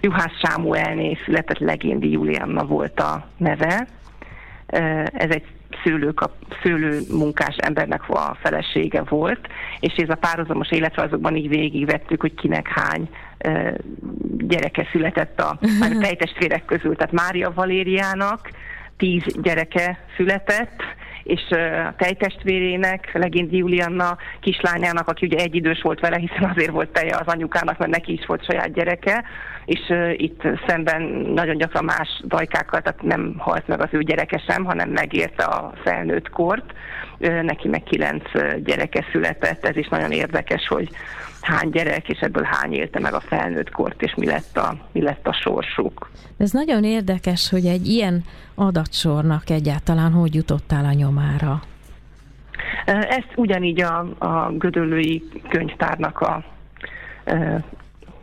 Juhász 0.00 0.38
Sámuelné 0.42 1.18
született 1.24 1.58
Legéndi 1.58 2.10
Julianna 2.10 2.64
volt 2.64 3.00
a 3.00 3.26
neve. 3.36 3.86
Ez 5.12 5.30
egy 5.30 5.44
szőlőkap, 5.84 6.32
szőlő 6.62 7.00
munkás 7.10 7.56
embernek 7.56 8.08
a 8.08 8.36
felesége 8.40 9.02
volt, 9.02 9.48
és 9.80 9.94
ez 9.94 10.08
a 10.08 10.14
párhuzamos 10.14 10.70
életrajzokban 10.70 11.36
így 11.36 11.48
végigvettük, 11.48 12.20
hogy 12.20 12.34
kinek 12.34 12.68
hány 12.68 13.08
gyereke 14.38 14.88
született 14.92 15.40
a, 15.40 15.58
a 15.84 15.98
tejtestvérek 16.00 16.64
közül. 16.64 16.96
Tehát 16.96 17.12
Mária 17.12 17.52
Valériának 17.54 18.50
tíz 18.96 19.24
gyereke 19.42 19.98
született, 20.16 20.82
és 21.22 21.40
a 21.88 21.94
tejtestvérének, 21.96 23.10
legint 23.12 23.52
Julianna 23.52 24.16
kislányának, 24.40 25.08
aki 25.08 25.26
ugye 25.26 25.38
egy 25.38 25.54
idős 25.54 25.82
volt 25.82 26.00
vele, 26.00 26.16
hiszen 26.16 26.50
azért 26.50 26.70
volt 26.70 26.92
teje 26.92 27.16
az 27.16 27.26
anyukának, 27.26 27.78
mert 27.78 27.90
neki 27.90 28.12
is 28.12 28.26
volt 28.26 28.44
saját 28.44 28.72
gyereke, 28.72 29.24
és 29.64 29.92
itt 30.16 30.42
szemben 30.66 31.02
nagyon 31.34 31.56
gyakran 31.56 31.84
más 31.84 32.22
dajkákkal, 32.24 32.80
tehát 32.80 33.02
nem 33.02 33.34
halt 33.38 33.66
meg 33.66 33.80
az 33.80 33.88
ő 33.90 34.02
gyereke 34.02 34.42
sem, 34.48 34.64
hanem 34.64 34.90
megérte 34.90 35.44
a 35.44 35.72
felnőtt 35.84 36.30
kort. 36.30 36.72
Neki 37.42 37.68
meg 37.68 37.82
kilenc 37.82 38.24
gyereke 38.64 39.04
született, 39.12 39.66
ez 39.66 39.76
is 39.76 39.88
nagyon 39.88 40.10
érdekes, 40.10 40.66
hogy 40.68 40.88
hány 41.40 41.70
gyerek, 41.70 42.08
és 42.08 42.18
ebből 42.18 42.42
hány 42.42 42.72
élte 42.72 43.00
meg 43.00 43.14
a 43.14 43.20
felnőtt 43.20 43.70
kort, 43.70 44.02
és 44.02 44.14
mi 44.14 44.26
lett 44.26 44.56
a, 44.56 44.76
mi 44.92 45.02
lett 45.02 45.26
a 45.26 45.32
sorsuk. 45.32 46.10
Ez 46.36 46.50
nagyon 46.50 46.84
érdekes, 46.84 47.50
hogy 47.50 47.66
egy 47.66 47.86
ilyen 47.86 48.24
adatsornak 48.54 49.50
egyáltalán 49.50 50.12
hogy 50.12 50.34
jutottál 50.34 50.84
a 50.84 50.92
nyomára? 50.92 51.62
Ezt 52.86 53.32
ugyanígy 53.36 53.80
a, 53.80 53.98
a 54.18 54.52
Gödöllői 54.52 55.22
könyvtárnak 55.48 56.20
a 56.20 56.44
e, 57.24 57.64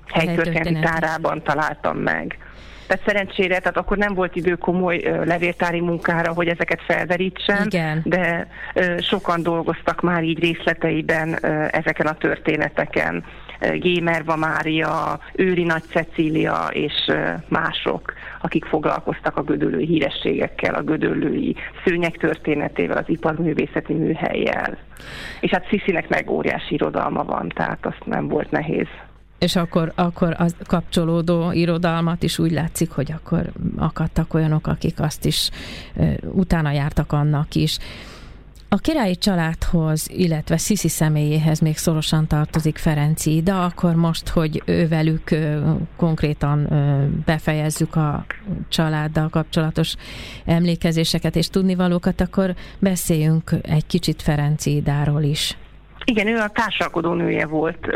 helytörténeti 0.06 0.80
tárában 0.80 1.42
találtam 1.44 1.98
meg. 1.98 2.38
Tehát 2.89 3.06
szerencsére, 3.06 3.58
tehát 3.60 3.78
akkor 3.78 3.97
nem 3.97 4.13
volt 4.13 4.36
idő 4.36 4.56
komoly 4.56 4.97
levéltári 5.25 5.80
munkára, 5.80 6.34
hogy 6.34 6.47
ezeket 6.47 6.82
felderítsen, 6.82 7.65
Igen. 7.65 8.02
de 8.04 8.47
sokan 8.99 9.43
dolgoztak 9.43 10.02
már 10.02 10.23
így 10.23 10.39
részleteiben 10.39 11.45
ezeken 11.71 12.08
a 12.08 12.13
történeteken. 12.13 13.23
Gémerva 13.73 14.36
Mária, 14.36 15.19
Őri 15.34 15.63
Nagy 15.63 15.84
Cecília 15.84 16.67
és 16.71 17.12
mások, 17.47 18.13
akik 18.41 18.65
foglalkoztak 18.65 19.38
a 19.38 19.43
gödöllői 19.43 19.86
hírességekkel, 19.86 20.73
a 20.73 20.82
gödöllői 20.82 21.56
szőnyek 21.86 22.17
történetével, 22.17 22.97
az 22.97 23.10
iparművészeti 23.10 23.93
műhelyjel. 23.93 24.78
És 25.39 25.52
hát 25.52 25.67
Sziszinek 25.69 26.10
meg 26.10 26.30
óriási 26.30 26.73
irodalma 26.73 27.23
van, 27.23 27.52
tehát 27.56 27.86
azt 27.86 28.06
nem 28.06 28.28
volt 28.28 28.52
nehéz 28.52 28.88
és 29.39 29.56
akkor, 29.56 29.91
akkor 29.95 30.36
a 30.38 30.45
kapcsolódó 30.67 31.52
irodalmat 31.52 32.23
is 32.23 32.39
úgy 32.39 32.52
látszik, 32.52 32.91
hogy 32.91 33.12
akkor 33.12 33.52
akadtak 33.78 34.34
olyanok, 34.34 34.67
akik 34.67 34.99
azt 34.99 35.25
is 35.25 35.49
utána 36.32 36.71
jártak 36.71 37.12
annak 37.12 37.56
is. 37.56 37.78
A 38.71 38.78
királyi 38.78 39.15
családhoz, 39.15 40.10
illetve 40.10 40.58
Sziszi 40.58 40.88
személyéhez 40.88 41.60
még 41.60 41.78
szorosan 41.78 42.28
tartozik 42.28 42.78
Ferenci, 42.78 43.41
de 43.41 43.54
akkor 43.54 43.95
most, 43.95 44.30
hogy 44.30 44.62
ővelük 44.65 45.36
konkrétan 45.95 46.67
befejezzük 47.25 47.95
a 47.95 48.25
családdal 48.67 49.30
kapcsolatos 49.30 49.95
emlékezéseket 50.45 51.36
és 51.36 51.47
tudnivalókat, 51.47 52.21
akkor 52.21 52.56
beszéljünk 52.80 53.52
egy 53.62 53.86
kicsit 53.86 54.21
Ferenci 54.21 54.75
Idáról 54.75 55.21
is. 55.21 55.58
Igen, 56.06 56.28
ő 56.28 56.38
a 56.38 56.49
társalkodó 56.49 57.13
nője 57.13 57.45
volt 57.45 57.88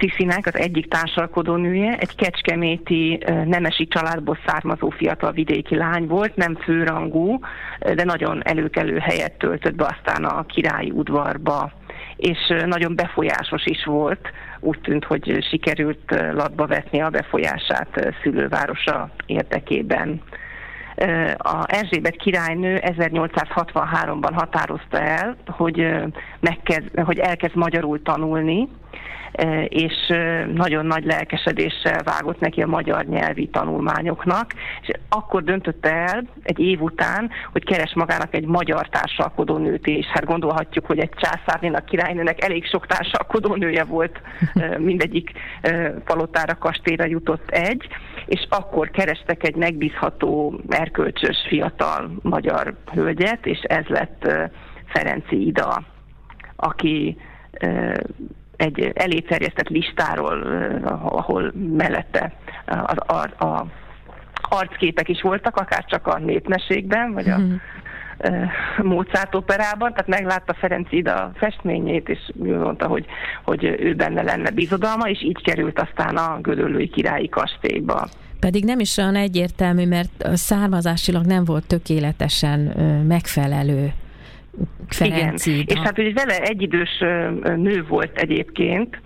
Sziszinek, 0.00 0.46
az 0.46 0.56
egyik 0.56 0.88
társalkodó 0.88 1.56
nője, 1.56 1.96
egy 1.98 2.14
kecskeméti 2.14 3.18
nemesi 3.44 3.86
családból 3.86 4.38
származó 4.46 4.90
fiatal 4.90 5.32
vidéki 5.32 5.76
lány 5.76 6.06
volt, 6.06 6.36
nem 6.36 6.54
főrangú, 6.54 7.38
de 7.78 8.04
nagyon 8.04 8.42
előkelő 8.44 8.98
helyet 8.98 9.38
töltött 9.38 9.74
be 9.74 9.84
aztán 9.84 10.24
a 10.24 10.46
királyi 10.46 10.90
udvarba, 10.90 11.72
és 12.16 12.38
nagyon 12.66 12.94
befolyásos 12.94 13.64
is 13.64 13.84
volt, 13.84 14.30
úgy 14.60 14.80
tűnt, 14.80 15.04
hogy 15.04 15.46
sikerült 15.50 16.10
latba 16.32 16.66
vetni 16.66 17.00
a 17.00 17.10
befolyását 17.10 18.14
szülővárosa 18.22 19.10
érdekében. 19.26 20.22
A 21.36 21.64
Erzsébet 21.66 22.16
királynő 22.16 22.80
1863-ban 22.82 24.30
határozta 24.34 25.00
el, 25.00 25.36
hogy, 25.46 25.86
megkezd, 26.40 27.00
hogy 27.04 27.18
elkezd 27.18 27.56
magyarul 27.56 28.02
tanulni, 28.02 28.68
és 29.68 30.12
nagyon 30.54 30.86
nagy 30.86 31.04
lelkesedéssel 31.04 32.02
vágott 32.02 32.40
neki 32.40 32.62
a 32.62 32.66
magyar 32.66 33.04
nyelvi 33.04 33.48
tanulmányoknak, 33.48 34.52
és 34.82 34.88
akkor 35.08 35.42
döntötte 35.42 35.92
el 35.92 36.24
egy 36.42 36.58
év 36.58 36.82
után, 36.82 37.30
hogy 37.52 37.64
keres 37.64 37.94
magának 37.94 38.34
egy 38.34 38.46
magyar 38.46 38.88
társalkodó 38.88 39.56
nőt 39.56 39.86
is. 39.86 40.06
Hát 40.06 40.24
gondolhatjuk, 40.24 40.86
hogy 40.86 40.98
egy 40.98 41.10
császárnénak, 41.16 41.84
királynőnek 41.84 42.44
elég 42.44 42.66
sok 42.66 42.86
társalkodó 42.86 43.54
nője 43.54 43.84
volt, 43.84 44.20
mindegyik 44.78 45.30
palotára, 46.04 46.54
kastélyra 46.58 47.04
jutott 47.04 47.50
egy, 47.50 47.86
és 48.26 48.46
akkor 48.50 48.90
kerestek 48.90 49.46
egy 49.46 49.56
megbízható, 49.56 50.60
erkölcsös, 50.68 51.36
fiatal 51.48 52.10
magyar 52.22 52.74
hölgyet, 52.92 53.46
és 53.46 53.58
ez 53.58 53.84
lett 53.86 54.28
Ferenci 54.86 55.46
Ida, 55.46 55.82
aki 56.56 57.16
egy 58.56 58.90
eléterjesztett 58.94 59.68
listáról, 59.68 60.42
ahol 61.02 61.52
mellette 61.76 62.32
a, 62.66 62.94
a, 63.06 63.44
a 63.44 63.66
arcképek 64.48 65.08
is 65.08 65.22
voltak, 65.22 65.56
akár 65.56 65.84
csak 65.84 66.06
a 66.06 66.18
népmeségben, 66.18 67.12
vagy 67.12 67.28
a 67.28 67.38
mm. 67.38 67.54
Mozart 68.82 69.34
operában, 69.34 69.90
tehát 69.90 70.06
meglátta 70.06 70.54
Ferenc 70.54 70.92
Ida 70.92 71.32
festményét, 71.34 72.08
és 72.08 72.18
mondta, 72.34 72.86
hogy, 72.86 73.06
hogy 73.44 73.64
ő 73.64 73.94
benne 73.94 74.22
lenne 74.22 74.50
bizodalma, 74.50 75.08
és 75.08 75.22
így 75.22 75.42
került 75.42 75.80
aztán 75.80 76.16
a 76.16 76.38
Gödöllői 76.40 76.88
királyi 76.88 77.28
kastélyba. 77.28 78.08
Pedig 78.40 78.64
nem 78.64 78.78
is 78.78 78.96
olyan 78.96 79.14
egyértelmű, 79.14 79.86
mert 79.86 80.28
származásilag 80.34 81.24
nem 81.24 81.44
volt 81.44 81.66
tökéletesen 81.66 82.60
megfelelő 83.08 83.92
Ferenc 84.88 85.46
Igen. 85.46 85.64
És 85.66 85.78
hát 85.78 85.98
ugye 85.98 86.12
vele 86.12 86.40
egyidős 86.40 86.98
nő 87.56 87.84
volt 87.88 88.18
egyébként, 88.18 89.00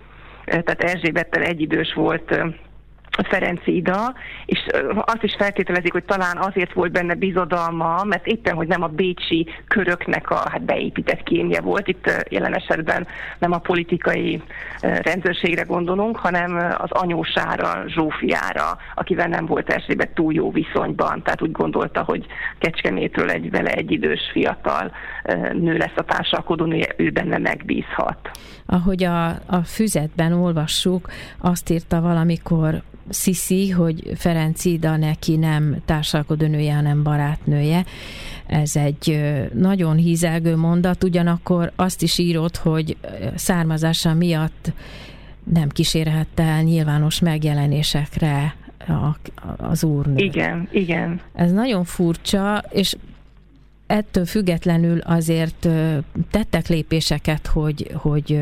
tehát 0.44 0.82
Erzsébettel 0.82 1.42
egyidős 1.42 1.92
volt 1.94 2.40
Ferenci 3.22 3.76
Ida, 3.76 4.14
és 4.46 4.66
azt 5.00 5.22
is 5.22 5.35
feltételezik, 5.38 5.92
hogy 5.92 6.04
talán 6.04 6.37
azért 6.37 6.72
volt 6.72 6.92
benne 6.92 7.14
bizodalma, 7.14 8.04
mert 8.04 8.26
éppen, 8.26 8.54
hogy 8.54 8.66
nem 8.66 8.83
a 8.83 8.87
bécsi 8.87 9.46
köröknek 9.68 10.30
a 10.30 10.48
hát 10.50 10.62
beépített 10.62 11.22
kémje 11.22 11.61
volt, 11.61 11.88
itt 11.88 12.26
jelen 12.28 12.54
esetben 12.54 13.06
nem 13.38 13.52
a 13.52 13.59
politikai 13.59 14.42
rendőrségre 14.80 15.62
gondolunk, 15.62 16.16
hanem 16.16 16.74
az 16.78 16.90
anyósára, 16.90 17.85
Zsófiára, 17.87 18.78
akivel 18.94 19.28
nem 19.28 19.46
volt 19.46 19.70
Erzsébet 19.70 20.14
túl 20.14 20.33
jó 20.33 20.50
viszonyban, 20.50 21.22
tehát 21.22 21.42
úgy 21.42 21.52
gondolta, 21.52 22.02
hogy 22.02 22.26
Kecskemétről 22.59 23.30
egy 23.30 23.50
vele 23.50 23.70
egy 23.70 23.90
idős 23.90 24.20
fiatal 24.33 24.92
nő 25.52 25.76
lesz 25.76 25.96
a 25.96 26.02
társalkodónője, 26.02 26.94
ő 26.96 27.11
benne 27.11 27.38
megbízhat. 27.38 28.30
Ahogy 28.66 29.04
a, 29.04 29.26
a 29.28 29.62
füzetben 29.64 30.33
olvassuk, 30.33 31.09
azt 31.38 31.70
írta 31.70 32.00
valamikor 32.00 32.83
Sisi, 33.10 33.70
hogy 33.70 34.10
Ferenc 34.14 34.64
Ida 34.64 34.96
neki 34.96 35.36
nem 35.36 35.76
társalkodónője, 35.84 36.74
hanem 36.74 37.02
barátnője. 37.02 37.84
Ez 38.46 38.76
egy 38.76 39.20
nagyon 39.54 39.96
hízelgő 39.96 40.56
mondat, 40.56 41.04
ugyanakkor 41.04 41.72
azt 41.76 42.02
is 42.02 42.18
írott, 42.18 42.56
hogy 42.56 42.96
származása 43.34 44.14
miatt 44.14 44.72
nem 45.44 45.68
kísérhette 45.68 46.42
el 46.42 46.62
nyilvános 46.62 47.20
megjelenésekre 47.20 48.54
az 49.56 49.84
úrnő. 49.84 50.24
Igen, 50.24 50.68
igen. 50.72 51.20
Ez 51.34 51.52
nagyon 51.52 51.84
furcsa, 51.84 52.64
és 52.70 52.96
ettől 53.90 54.24
függetlenül 54.24 54.98
azért 54.98 55.68
tettek 56.31 56.66
lépéseket, 56.66 57.46
hogy, 57.46 57.90
hogy 57.94 58.40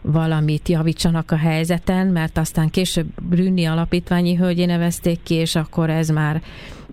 valamit 0.00 0.68
javítsanak 0.68 1.30
a 1.30 1.36
helyzeten, 1.36 2.06
mert 2.06 2.38
aztán 2.38 2.68
később 2.68 3.06
Brünni 3.22 3.66
alapítványi 3.66 4.36
hölgyé 4.36 4.64
nevezték 4.64 5.22
ki, 5.22 5.34
és 5.34 5.56
akkor 5.56 5.90
ez 5.90 6.08
már, 6.08 6.40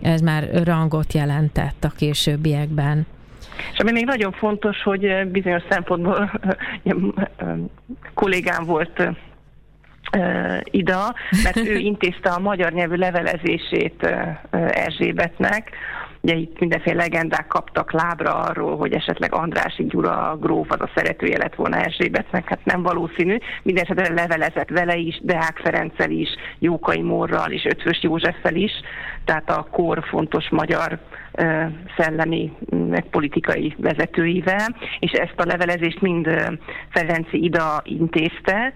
ez 0.02 0.20
már 0.20 0.64
rangot 0.64 1.12
jelentett 1.12 1.84
a 1.84 1.92
későbbiekben. 1.96 3.06
És 3.72 3.78
ami 3.78 3.92
még 3.92 4.04
nagyon 4.04 4.32
fontos, 4.32 4.82
hogy 4.82 5.28
bizonyos 5.30 5.62
szempontból 5.70 6.40
kollégám 8.14 8.64
volt 8.64 9.02
Ida, 10.64 11.14
mert 11.42 11.56
ő 11.56 11.76
intézte 11.90 12.28
a 12.28 12.38
magyar 12.38 12.72
nyelvű 12.72 12.94
levelezését 12.94 14.08
Erzsébetnek, 14.70 15.70
Ugye 16.28 16.36
itt 16.36 16.58
mindenféle 16.58 16.96
legendák 17.02 17.46
kaptak 17.46 17.92
lábra 17.92 18.34
arról, 18.34 18.76
hogy 18.76 18.92
esetleg 18.92 19.34
Andrási 19.34 19.84
Gyura 19.84 20.36
gróf 20.40 20.70
az 20.70 20.80
a 20.80 20.90
szeretője 20.94 21.38
lett 21.38 21.54
volna 21.54 21.76
Erzsébetnek, 21.76 22.48
hát 22.48 22.64
nem 22.64 22.82
valószínű. 22.82 23.36
Mindenesetre 23.62 24.14
levelezett 24.14 24.68
vele 24.68 24.96
is, 24.96 25.20
Deák 25.22 25.58
Ferenccel 25.62 26.10
is, 26.10 26.28
Jókai 26.58 27.00
Morral 27.00 27.50
és 27.50 27.64
Ötvös 27.64 28.02
Józseffel 28.02 28.54
is, 28.54 28.72
tehát 29.24 29.50
a 29.50 29.66
kor 29.70 30.04
fontos 30.08 30.48
magyar 30.50 30.98
szellemi, 31.96 32.52
meg 32.70 33.04
politikai 33.10 33.74
vezetőivel, 33.78 34.76
és 34.98 35.10
ezt 35.10 35.34
a 35.36 35.44
levelezést 35.44 36.00
mind 36.00 36.28
Ferenci 36.90 37.44
Ida 37.44 37.82
intézte, 37.84 38.72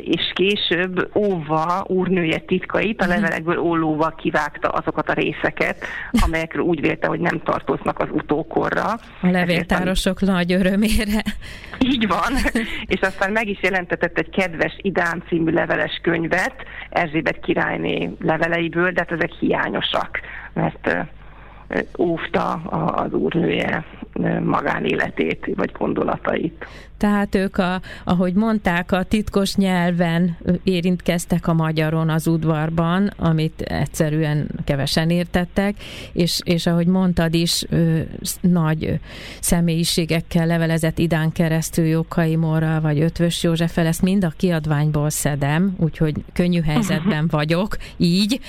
és 0.00 0.32
később 0.34 1.16
óva 1.16 1.84
úrnője 1.86 2.38
titkait 2.38 3.02
a 3.02 3.04
mhm. 3.04 3.14
levelekből 3.14 3.58
ólóval 3.58 4.14
kivágta 4.14 4.68
azokat 4.68 5.08
a 5.08 5.12
részeket, 5.12 5.84
amelyekről 6.26 6.64
úgy 6.64 6.80
vélte, 6.80 7.06
hogy 7.06 7.20
nem 7.20 7.40
tartoznak 7.44 7.98
az 7.98 8.08
utókorra. 8.10 8.86
A 9.20 9.30
levéltárosok 9.30 10.22
Ezért, 10.22 10.36
nagy 10.36 10.52
örömére. 10.52 11.22
Így 11.92 12.06
van, 12.06 12.32
és 12.86 13.00
aztán 13.00 13.32
meg 13.32 13.48
is 13.48 13.58
jelentetett 13.62 14.18
egy 14.18 14.30
kedves 14.30 14.76
Idám 14.82 15.22
című 15.28 15.52
leveles 15.52 16.00
könyvet 16.02 16.54
Erzsébet 16.90 17.40
királyné 17.40 18.10
leveleiből, 18.20 18.90
de 18.90 19.00
hát 19.00 19.12
ezek 19.12 19.32
hiányosak, 19.32 20.20
mert 20.52 21.08
óvta 21.98 22.52
az 22.52 23.12
úrnője 23.12 23.84
magánéletét 24.44 25.50
vagy 25.56 25.72
gondolatait. 25.72 26.66
Tehát 26.96 27.34
ők, 27.34 27.56
a, 27.56 27.80
ahogy 28.04 28.34
mondták, 28.34 28.92
a 28.92 29.02
titkos 29.02 29.54
nyelven 29.54 30.36
érintkeztek 30.62 31.46
a 31.46 31.52
magyaron 31.52 32.10
az 32.10 32.26
udvarban, 32.26 33.10
amit 33.16 33.60
egyszerűen 33.60 34.48
kevesen 34.64 35.10
értettek, 35.10 35.74
és, 36.12 36.40
és 36.44 36.66
ahogy 36.66 36.86
mondtad 36.86 37.34
is, 37.34 37.64
nagy 38.40 39.00
személyiségekkel 39.40 40.46
levelezett 40.46 40.98
idán 40.98 41.32
keresztül 41.32 41.84
Jókai 41.84 42.36
Morral, 42.36 42.80
vagy 42.80 43.00
Ötvös 43.00 43.42
Józseffel, 43.42 43.86
ezt 43.86 44.02
mind 44.02 44.24
a 44.24 44.32
kiadványból 44.36 45.10
szedem, 45.10 45.74
úgyhogy 45.76 46.14
könnyű 46.32 46.60
helyzetben 46.60 47.26
vagyok, 47.30 47.76
így. 47.96 48.40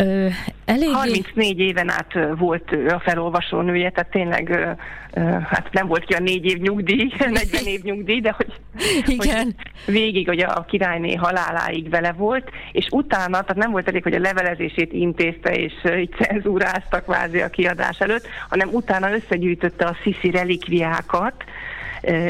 Ö, 0.00 0.28
eléggé... 0.64 0.92
34 0.92 1.58
éven 1.58 1.90
át 1.90 2.18
volt 2.38 2.72
ő 2.72 2.88
a 2.88 3.00
felolvasó 3.00 3.60
nője, 3.60 3.90
tehát 3.90 4.10
tényleg 4.10 4.50
ö, 4.50 5.20
hát 5.48 5.68
nem 5.72 5.86
volt 5.86 6.04
ki 6.04 6.12
a 6.12 6.18
négy 6.18 6.44
év 6.44 6.58
nyugdíj, 6.58 7.12
40 7.18 7.64
év 7.64 7.82
nyugdíj, 7.82 8.20
de 8.20 8.34
hogy, 8.36 8.52
Igen. 9.18 9.54
hogy 9.84 9.94
végig 9.94 10.28
hogy 10.28 10.40
a 10.40 10.64
királyné 10.68 11.14
haláláig 11.14 11.90
vele 11.90 12.12
volt, 12.12 12.50
és 12.72 12.86
utána, 12.90 13.40
tehát 13.40 13.56
nem 13.56 13.70
volt 13.70 13.88
elég, 13.88 14.02
hogy 14.02 14.14
a 14.14 14.18
levelezését 14.18 14.92
intézte, 14.92 15.54
és 15.54 15.72
így 15.98 16.14
cenzúráztak 16.20 17.04
kvázi 17.04 17.40
a 17.40 17.48
kiadás 17.48 17.98
előtt, 17.98 18.26
hanem 18.48 18.68
utána 18.72 19.12
összegyűjtötte 19.12 19.84
a 19.84 19.96
sziszi 20.02 20.30
relikviákat, 20.30 21.44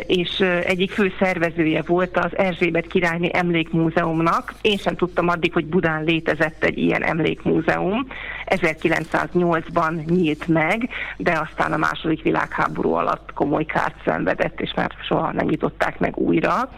és 0.07 0.41
egyik 0.65 0.91
fő 0.91 1.13
szervezője 1.19 1.83
volt 1.87 2.17
az 2.17 2.37
Erzsébet 2.37 2.87
királyné 2.87 3.31
emlékmúzeumnak. 3.33 4.55
Én 4.61 4.77
sem 4.77 4.97
tudtam 4.97 5.29
addig, 5.29 5.53
hogy 5.53 5.67
Budán 5.67 6.05
létezett 6.05 6.65
egy 6.65 6.79
ilyen 6.79 7.03
emlékmúzeum. 7.03 8.07
1908-ban 8.47 10.05
nyílt 10.05 10.49
meg, 10.49 10.89
de 11.17 11.41
aztán 11.49 11.73
a 11.73 11.77
második 11.77 12.23
világháború 12.23 12.93
alatt 12.93 13.33
komoly 13.35 13.65
kárt 13.65 14.03
szenvedett, 14.05 14.61
és 14.61 14.73
már 14.77 14.91
soha 15.09 15.33
nem 15.33 15.47
nyitották 15.47 15.99
meg 15.99 16.17
újra 16.17 16.69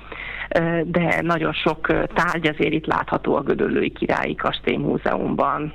de 0.85 1.21
nagyon 1.23 1.53
sok 1.53 1.87
tárgy 2.15 2.47
azért 2.47 2.73
itt 2.73 2.87
látható 2.87 3.35
a 3.35 3.43
Gödöllői 3.43 3.91
Királyi 3.91 4.35
Kastély 4.35 4.77
Múzeumban. 4.77 5.73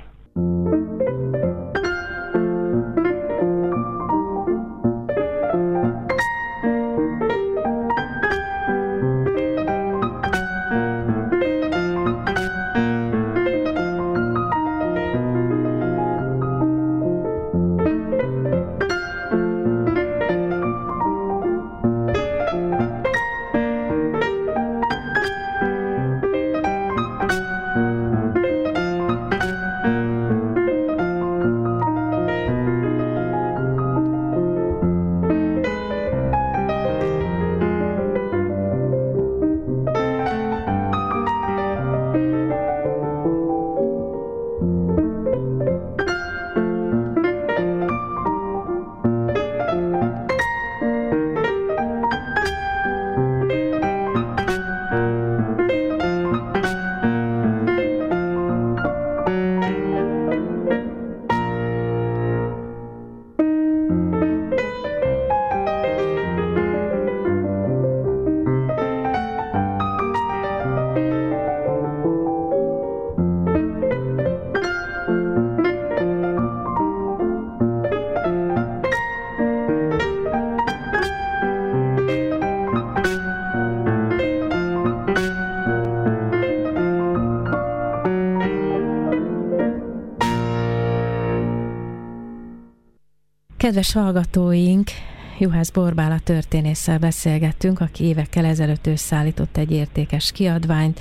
Kedves 93.68 93.92
hallgatóink, 93.92 94.90
Juhász 95.38 95.70
Borbála 95.70 96.18
történésszel 96.18 96.98
beszélgettünk, 96.98 97.80
aki 97.80 98.04
évekkel 98.04 98.44
ezelőtt 98.44 98.86
összeállított 98.86 99.56
egy 99.56 99.70
értékes 99.70 100.32
kiadványt, 100.32 101.00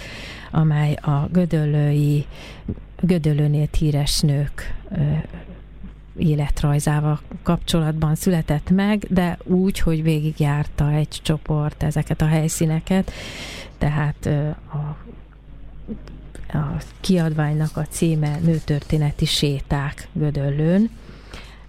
amely 0.51 0.93
a 0.93 1.27
gödöllői, 1.31 2.25
gödöllőnél 2.99 3.67
híres 3.77 4.19
nők 4.19 4.73
életrajzával 6.17 7.19
kapcsolatban 7.43 8.15
született 8.15 8.69
meg, 8.69 9.05
de 9.09 9.37
úgy, 9.43 9.79
hogy 9.79 10.03
végigjárta 10.03 10.91
egy 10.91 11.19
csoport 11.21 11.83
ezeket 11.83 12.21
a 12.21 12.27
helyszíneket, 12.27 13.11
tehát 13.77 14.25
a 14.73 14.95
a 16.53 16.81
kiadványnak 17.01 17.77
a 17.77 17.85
címe 17.89 18.39
Nőtörténeti 18.41 19.25
séták 19.25 20.07
Gödöllőn. 20.13 20.89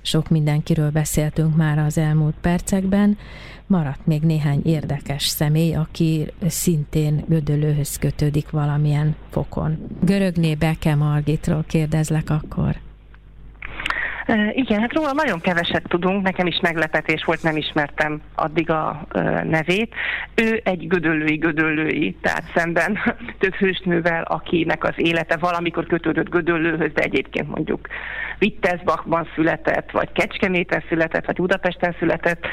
Sok 0.03 0.29
mindenkiről 0.29 0.91
beszéltünk 0.91 1.57
már 1.57 1.79
az 1.79 1.99
elmúlt 1.99 2.35
percekben. 2.41 3.19
Maradt 3.67 4.07
még 4.07 4.23
néhány 4.23 4.61
érdekes 4.65 5.27
személy, 5.27 5.75
aki 5.75 6.33
szintén 6.47 7.25
Gödöllőhöz 7.29 7.97
kötődik 7.97 8.51
valamilyen 8.51 9.17
fokon. 9.31 9.79
Görögné 10.03 10.55
Beke 10.55 10.95
Margitról 10.95 11.65
kérdezlek 11.67 12.31
akkor. 12.31 12.77
Igen, 14.53 14.81
hát 14.81 14.93
róla 14.93 15.13
nagyon 15.13 15.41
keveset 15.41 15.83
tudunk, 15.89 16.23
nekem 16.23 16.47
is 16.47 16.59
meglepetés 16.63 17.25
volt, 17.25 17.43
nem 17.43 17.57
ismertem 17.57 18.21
addig 18.35 18.71
a 18.71 19.07
nevét. 19.45 19.95
Ő 20.35 20.61
egy 20.65 20.87
gödöllői 20.87 21.37
gödöllői, 21.37 22.17
tehát 22.21 22.45
szemben 22.55 22.99
több 23.41 23.55
hősnővel, 23.55 24.23
akinek 24.23 24.85
az 24.85 24.95
élete 24.97 25.37
valamikor 25.37 25.87
kötődött 25.87 26.29
gödöllőhöz, 26.29 26.93
de 26.93 27.03
egyébként 27.03 27.49
mondjuk 27.49 27.89
Wittelsbachban 28.41 29.29
született, 29.35 29.91
vagy 29.91 30.13
Kecskeméten 30.13 30.83
született, 30.89 31.27
vagy 31.27 31.37
Budapesten 31.37 31.95
született. 31.99 32.47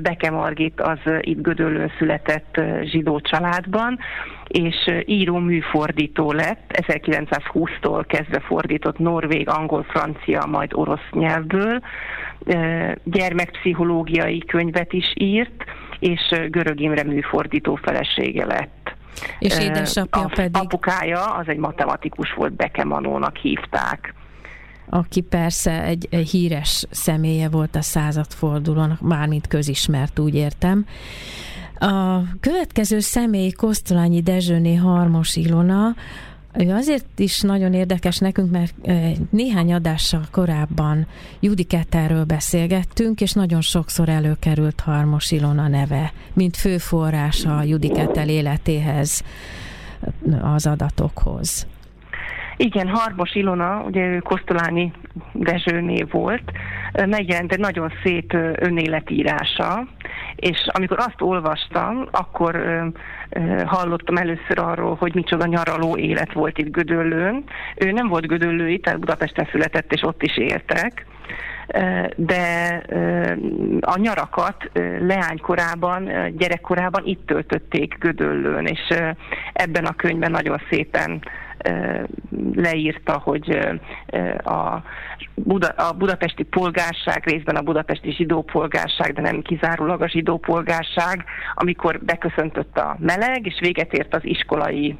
Beke 0.00 0.30
Margit 0.30 0.80
az 0.80 0.98
itt 1.20 1.42
Gödöllőn 1.42 1.92
született 1.98 2.60
zsidó 2.82 3.20
családban, 3.20 3.98
és 4.54 4.90
író 5.06 5.38
műfordító 5.38 6.32
lett, 6.32 6.82
1920-tól 6.86 8.04
kezdve 8.06 8.40
fordított 8.40 8.98
norvég, 8.98 9.48
angol, 9.48 9.82
francia, 9.82 10.46
majd 10.46 10.70
orosz 10.74 11.08
nyelvből, 11.10 11.80
gyermekpszichológiai 13.04 14.38
könyvet 14.38 14.92
is 14.92 15.12
írt, 15.14 15.64
és 15.98 16.34
Görög 16.48 16.80
Imre 16.80 17.02
műfordító 17.04 17.74
felesége 17.74 18.46
lett. 18.46 18.94
És 19.38 19.58
édesapja 19.58 20.30
pedig? 20.34 20.56
Apukája 20.62 21.22
az 21.22 21.48
egy 21.48 21.58
matematikus 21.58 22.32
volt, 22.32 22.52
Bekemanónak 22.52 23.36
hívták 23.36 24.14
aki 24.88 25.20
persze 25.20 25.82
egy, 25.82 26.06
egy 26.10 26.30
híres 26.30 26.86
személye 26.90 27.48
volt 27.48 27.76
a 27.76 27.82
századfordulón, 27.82 28.98
mármint 29.00 29.46
közismert, 29.46 30.18
úgy 30.18 30.34
értem. 30.34 30.86
A 31.78 32.20
következő 32.40 32.98
személy 32.98 33.50
Kosztolányi 33.50 34.22
Dezsőné 34.22 34.74
Harmos 34.74 35.36
Ilona, 35.36 35.94
ő 36.58 36.70
azért 36.70 37.18
is 37.18 37.40
nagyon 37.40 37.72
érdekes 37.72 38.18
nekünk, 38.18 38.50
mert 38.50 38.74
néhány 39.30 39.72
adással 39.72 40.22
korábban 40.30 41.06
Judiketterről 41.40 42.24
beszélgettünk, 42.24 43.20
és 43.20 43.32
nagyon 43.32 43.60
sokszor 43.60 44.08
előkerült 44.08 44.80
Harmos 44.80 45.30
Ilona 45.30 45.68
neve, 45.68 46.12
mint 46.32 46.56
fő 46.56 46.78
forrása 46.78 47.56
a 47.56 47.62
Judikettel 47.62 48.28
életéhez, 48.28 49.24
az 50.42 50.66
adatokhoz. 50.66 51.66
Igen, 52.56 52.88
Harmos 52.88 53.34
Ilona, 53.34 53.82
ugye 53.86 54.06
ő 54.06 54.18
Kosztolányi 54.18 54.92
Dezsőné 55.32 56.02
volt, 56.10 56.52
megjelent 57.06 57.52
egy 57.52 57.58
nagyon 57.58 57.92
szép 58.02 58.32
önéletírása, 58.56 59.86
és 60.36 60.68
amikor 60.72 60.98
azt 60.98 61.20
olvastam, 61.20 62.08
akkor 62.10 62.82
hallottam 63.64 64.16
először 64.16 64.58
arról, 64.58 64.94
hogy 64.94 65.14
micsoda 65.14 65.46
nyaraló 65.46 65.96
élet 65.96 66.32
volt 66.32 66.58
itt 66.58 66.72
Gödöllőn. 66.72 67.44
Ő 67.76 67.92
nem 67.92 68.08
volt 68.08 68.26
Gödöllői, 68.26 68.78
tehát 68.78 68.98
Budapesten 69.00 69.48
született, 69.50 69.92
és 69.92 70.02
ott 70.02 70.22
is 70.22 70.38
éltek, 70.38 71.06
de 72.16 72.82
a 73.80 73.98
nyarakat 73.98 74.70
leánykorában, 75.00 76.10
gyerekkorában 76.36 77.02
itt 77.04 77.26
töltötték 77.26 77.96
Gödöllőn, 77.98 78.66
és 78.66 78.96
ebben 79.52 79.84
a 79.84 79.94
könyvben 79.94 80.30
nagyon 80.30 80.60
szépen 80.70 81.22
leírta, 82.54 83.18
hogy 83.18 83.58
a, 84.44 84.82
a 85.76 85.92
budapesti 85.98 86.42
polgárság, 86.42 87.22
részben 87.24 87.56
a 87.56 87.62
budapesti 87.62 88.12
zsidó 88.12 88.42
polgárság, 88.42 89.12
de 89.12 89.20
nem 89.20 89.42
kizárólag 89.42 90.02
a 90.02 90.08
zsidó 90.08 90.38
polgárság, 90.38 91.24
amikor 91.54 92.00
beköszöntött 92.04 92.78
a 92.78 92.96
meleg, 93.00 93.46
és 93.46 93.58
véget 93.60 93.92
ért 93.92 94.14
az 94.14 94.24
iskolai 94.24 94.96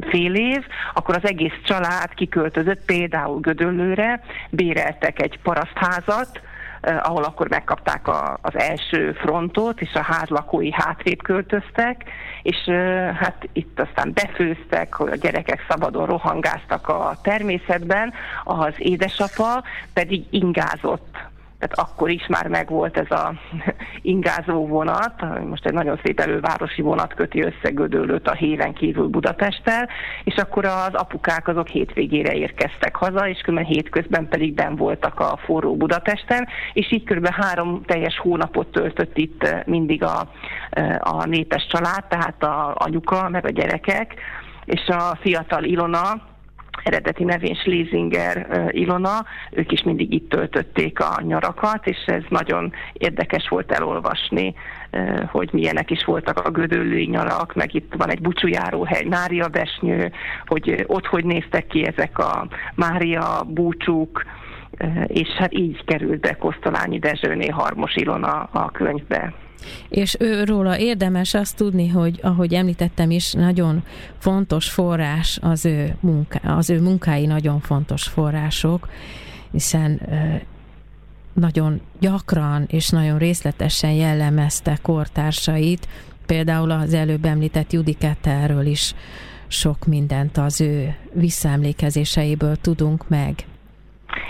fél 0.00 0.34
év, 0.34 0.64
akkor 0.94 1.16
az 1.16 1.28
egész 1.28 1.60
család 1.64 2.14
kiköltözött 2.14 2.84
például 2.84 3.40
Gödöllőre, 3.40 4.20
béreltek 4.50 5.22
egy 5.22 5.38
parasztházat, 5.42 6.40
ahol 6.80 7.22
akkor 7.22 7.48
megkapták 7.48 8.08
a, 8.08 8.38
az 8.42 8.58
első 8.58 9.12
frontot, 9.12 9.80
és 9.80 9.92
a 9.94 10.02
ház 10.02 10.28
lakói 10.28 10.72
hátrébb 10.72 11.22
költöztek, 11.22 12.04
és 12.42 12.56
eh, 12.66 13.16
hát 13.16 13.48
itt 13.52 13.80
aztán 13.80 14.12
befőztek, 14.14 15.00
a 15.00 15.14
gyerekek 15.14 15.64
szabadon 15.68 16.06
rohangáztak 16.06 16.88
a 16.88 17.16
természetben, 17.22 18.12
az 18.44 18.74
édesapa 18.78 19.62
pedig 19.92 20.24
ingázott 20.30 21.16
tehát 21.58 21.90
akkor 21.90 22.10
is 22.10 22.26
már 22.26 22.46
megvolt 22.46 22.96
ez 22.96 23.10
a 23.10 23.32
ingázó 24.02 24.66
vonat, 24.66 25.44
most 25.48 25.66
egy 25.66 25.72
nagyon 25.72 26.00
szép 26.04 26.20
elővárosi 26.20 26.82
vonat 26.82 27.14
köti 27.14 27.42
össze 27.42 27.70
Gödöllőt 27.70 28.28
a 28.28 28.34
héven 28.34 28.72
kívül 28.72 29.08
Budapesttel, 29.08 29.88
és 30.24 30.34
akkor 30.34 30.64
az 30.64 30.94
apukák 30.94 31.48
azok 31.48 31.68
hétvégére 31.68 32.32
érkeztek 32.32 32.96
haza, 32.96 33.28
és 33.28 33.40
kb. 33.40 33.58
hétközben 33.60 34.28
pedig 34.28 34.54
ben 34.54 34.76
voltak 34.76 35.20
a 35.20 35.38
forró 35.44 35.76
Budapesten, 35.76 36.48
és 36.72 36.92
így 36.92 37.04
kb. 37.04 37.26
három 37.26 37.82
teljes 37.84 38.18
hónapot 38.18 38.66
töltött 38.66 39.16
itt 39.16 39.64
mindig 39.66 40.02
a, 40.02 40.28
a 40.98 41.26
népes 41.26 41.66
család, 41.66 42.04
tehát 42.08 42.42
a 42.42 42.74
anyuka, 42.78 43.28
meg 43.28 43.44
a 43.46 43.50
gyerekek, 43.50 44.14
és 44.64 44.88
a 44.88 45.16
fiatal 45.20 45.64
Ilona, 45.64 46.22
eredeti 46.82 47.24
nevén 47.24 47.54
Schlesinger 47.54 48.46
Ilona, 48.70 49.24
ők 49.50 49.72
is 49.72 49.82
mindig 49.82 50.12
itt 50.12 50.28
töltötték 50.28 51.00
a 51.00 51.20
nyarakat, 51.22 51.86
és 51.86 51.96
ez 52.06 52.22
nagyon 52.28 52.72
érdekes 52.92 53.48
volt 53.48 53.72
elolvasni, 53.72 54.54
hogy 55.30 55.48
milyenek 55.52 55.90
is 55.90 56.04
voltak 56.04 56.38
a 56.38 56.50
gödöllői 56.50 57.06
nyarak, 57.06 57.54
meg 57.54 57.74
itt 57.74 57.94
van 57.96 58.10
egy 58.10 58.20
búcsújáróhely, 58.20 59.04
Mária 59.04 59.48
Besnyő, 59.48 60.12
hogy 60.46 60.84
ott 60.86 61.06
hogy 61.06 61.24
néztek 61.24 61.66
ki 61.66 61.86
ezek 61.86 62.18
a 62.18 62.48
Mária 62.74 63.44
búcsúk, 63.46 64.24
és 65.06 65.28
hát 65.28 65.54
így 65.54 65.84
került 65.84 66.20
be 66.20 66.32
Kosztolányi 66.32 66.98
Dezsőné 66.98 67.48
Harmos 67.48 67.94
Ilona 67.94 68.42
a 68.52 68.70
könyvbe. 68.70 69.32
És 69.88 70.16
őróla 70.18 70.78
érdemes 70.78 71.34
azt 71.34 71.56
tudni, 71.56 71.88
hogy 71.88 72.18
ahogy 72.22 72.54
említettem 72.54 73.10
is, 73.10 73.32
nagyon 73.32 73.84
fontos 74.18 74.70
forrás 74.70 75.38
az 75.42 75.64
ő, 75.64 75.96
munká, 76.00 76.56
az 76.56 76.70
ő 76.70 76.80
munkái 76.80 77.26
nagyon 77.26 77.60
fontos 77.60 78.02
források, 78.02 78.88
hiszen 79.50 80.00
nagyon 81.32 81.80
gyakran 82.00 82.64
és 82.68 82.88
nagyon 82.88 83.18
részletesen 83.18 83.92
jellemezte 83.92 84.78
kortársait, 84.82 85.88
például 86.26 86.70
az 86.70 86.94
előbb 86.94 87.24
említett 87.24 87.72
Judikettelről 87.72 88.66
is 88.66 88.94
sok 89.48 89.86
mindent 89.86 90.36
az 90.36 90.60
ő 90.60 90.96
visszaemlékezéseiből 91.12 92.56
tudunk 92.56 93.08
meg. 93.08 93.46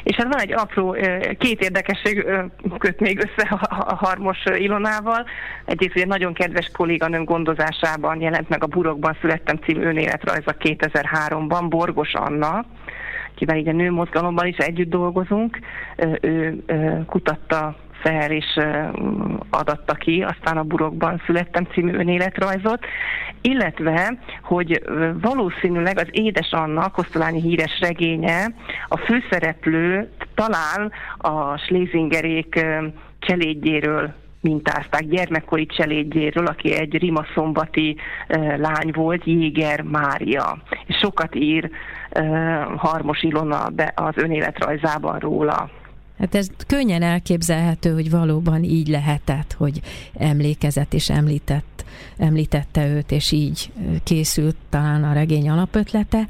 És 0.02 0.16
hát 0.16 0.26
van 0.26 0.40
egy 0.40 0.52
apró, 0.52 0.96
két 1.38 1.62
érdekesség 1.62 2.26
köt 2.78 3.00
még 3.00 3.18
össze 3.18 3.48
a 3.60 3.94
Harmos 3.94 4.38
Ilonával. 4.56 5.24
Egyrészt 5.64 5.96
egy 5.96 6.06
nagyon 6.06 6.32
kedves 6.32 6.70
kolléganőm 6.76 7.24
gondozásában 7.24 8.20
jelent 8.20 8.48
meg 8.48 8.62
a 8.62 8.66
Burokban 8.66 9.16
születtem 9.20 9.56
című 9.56 9.84
önéletrajza 9.84 10.54
2003-ban, 10.58 11.66
Borgos 11.68 12.14
Anna, 12.14 12.64
kivel 13.34 13.56
így 13.56 13.68
a 13.68 13.72
nőmozgalomban 13.72 14.46
is 14.46 14.56
együtt 14.56 14.90
dolgozunk. 14.90 15.58
Ő 16.20 16.64
kutatta 17.06 17.76
fel 18.00 18.30
és 18.30 18.60
adatta 19.50 19.94
ki, 19.94 20.22
aztán 20.22 20.56
a 20.56 20.62
Burokban 20.62 21.22
születtem 21.26 21.64
című 21.64 21.92
önéletrajzot, 21.92 22.86
illetve, 23.40 24.18
hogy 24.42 24.82
valószínűleg 25.20 25.98
az 25.98 26.08
Édes 26.10 26.50
Anna, 26.50 26.90
Kosztolányi 26.90 27.40
híres 27.40 27.78
regénye, 27.80 28.54
a 28.88 28.96
főszereplő 28.96 30.08
talán 30.34 30.92
a 31.18 31.56
Schlesingerék 31.56 32.66
cselédjéről 33.18 34.14
mintázták 34.40 35.02
gyermekkori 35.02 35.66
cselédjéről, 35.66 36.46
aki 36.46 36.74
egy 36.74 36.98
rimaszombati 36.98 37.96
lány 38.56 38.90
volt, 38.92 39.24
Jéger 39.24 39.82
Mária. 39.82 40.58
És 40.86 40.96
sokat 40.96 41.34
ír 41.34 41.70
Harmos 42.76 43.22
Ilona 43.22 43.64
az 43.94 44.14
önéletrajzában 44.16 45.18
róla. 45.18 45.70
Hát 46.18 46.34
ez 46.34 46.48
könnyen 46.66 47.02
elképzelhető, 47.02 47.92
hogy 47.92 48.10
valóban 48.10 48.64
így 48.64 48.88
lehetett, 48.88 49.52
hogy 49.52 49.80
emlékezett 50.14 50.94
és 50.94 51.10
említett, 51.10 51.84
említette 52.16 52.86
őt, 52.86 53.12
és 53.12 53.32
így 53.32 53.72
készült 54.04 54.56
talán 54.70 55.04
a 55.04 55.12
regény 55.12 55.48
alapötlete. 55.48 56.26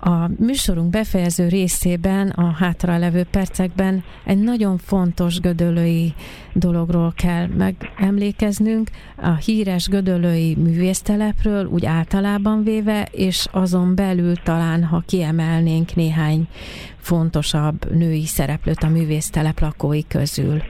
A 0.00 0.28
műsorunk 0.38 0.90
befejező 0.90 1.48
részében, 1.48 2.28
a 2.28 2.52
hátralevő 2.52 3.24
percekben 3.30 4.04
egy 4.24 4.38
nagyon 4.38 4.78
fontos 4.78 5.40
gödölői 5.40 6.14
dologról 6.52 7.12
kell 7.16 7.46
megemlékeznünk, 7.46 8.90
a 9.16 9.34
híres 9.34 9.88
gödölői 9.88 10.56
művésztelepről, 10.56 11.64
úgy 11.64 11.86
általában 11.86 12.64
véve, 12.64 13.08
és 13.10 13.46
azon 13.50 13.94
belül 13.94 14.36
talán, 14.36 14.84
ha 14.84 15.02
kiemelnénk 15.06 15.94
néhány 15.94 16.48
fontosabb 16.96 17.94
női 17.94 18.26
szereplőt 18.26 18.82
a 18.82 18.88
művésztelep 18.88 19.60
lakói 19.60 20.06
közül. 20.06 20.62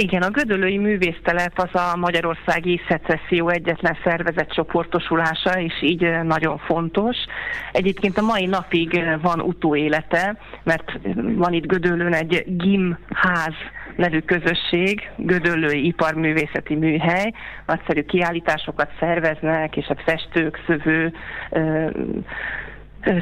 Igen, 0.00 0.22
a 0.22 0.30
Gödölői 0.30 0.78
Művésztelep 0.78 1.52
az 1.58 1.74
a 1.80 1.96
Magyarországi 1.96 2.80
Szecesszió 2.88 3.48
egyetlen 3.48 3.96
szervezet 4.04 4.52
csoportosulása, 4.52 5.60
és 5.60 5.82
így 5.82 6.22
nagyon 6.22 6.58
fontos. 6.58 7.16
Egyébként 7.72 8.18
a 8.18 8.22
mai 8.22 8.46
napig 8.46 9.02
van 9.22 9.40
utóélete, 9.40 10.36
mert 10.62 10.98
van 11.14 11.52
itt 11.52 11.66
Gödöllőn 11.66 12.12
egy 12.12 12.44
gimház 12.46 13.54
nevű 13.96 14.18
közösség, 14.18 15.10
Gödöllői 15.16 15.86
Iparművészeti 15.86 16.74
Műhely, 16.74 17.32
nagyszerű 17.66 18.02
kiállításokat 18.02 18.90
szerveznek, 19.00 19.76
és 19.76 19.86
a 19.86 19.96
festők, 20.04 20.58
szövő, 20.66 21.12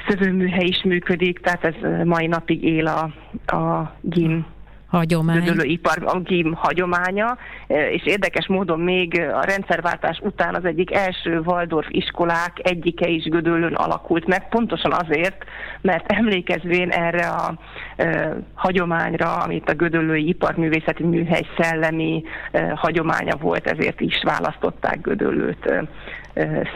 szövőműhely 0.08 0.66
is 0.66 0.82
működik, 0.82 1.38
tehát 1.38 1.64
ez 1.64 2.04
mai 2.04 2.26
napig 2.26 2.64
él 2.64 2.86
a, 2.86 3.12
a 3.56 3.96
GIM 4.00 4.54
hagyomány. 4.88 5.60
ipar 5.62 6.02
a 6.04 6.20
gim 6.20 6.52
hagyománya, 6.52 7.36
e, 7.66 7.90
és 7.90 8.06
érdekes 8.06 8.46
módon 8.46 8.80
még 8.80 9.20
a 9.20 9.44
rendszerváltás 9.44 10.18
után 10.22 10.54
az 10.54 10.64
egyik 10.64 10.94
első 10.94 11.38
Waldorf 11.38 11.86
iskolák 11.90 12.52
egyike 12.62 13.08
is 13.08 13.24
Gödöllőn 13.24 13.74
alakult 13.74 14.26
meg, 14.26 14.48
pontosan 14.48 14.92
azért, 14.92 15.44
mert 15.80 16.12
emlékezvén 16.12 16.90
erre 16.90 17.26
a 17.28 17.54
e, 17.96 18.36
hagyományra, 18.54 19.36
amit 19.36 19.70
a 19.70 19.74
Gödöllői 19.74 20.28
Iparművészeti 20.28 21.02
Műhely 21.02 21.46
szellemi 21.58 22.22
e, 22.52 22.72
hagyománya 22.76 23.36
volt, 23.36 23.66
ezért 23.66 24.00
is 24.00 24.22
választották 24.22 25.00
Gödöllőt 25.00 25.66
e, 25.66 25.84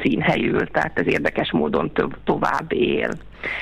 színhelyül, 0.03 0.67
tehát 0.67 0.99
ez 0.99 1.07
érdekes 1.07 1.53
módon 1.53 1.93
több, 1.93 2.17
tovább 2.25 2.73
él. 2.73 3.11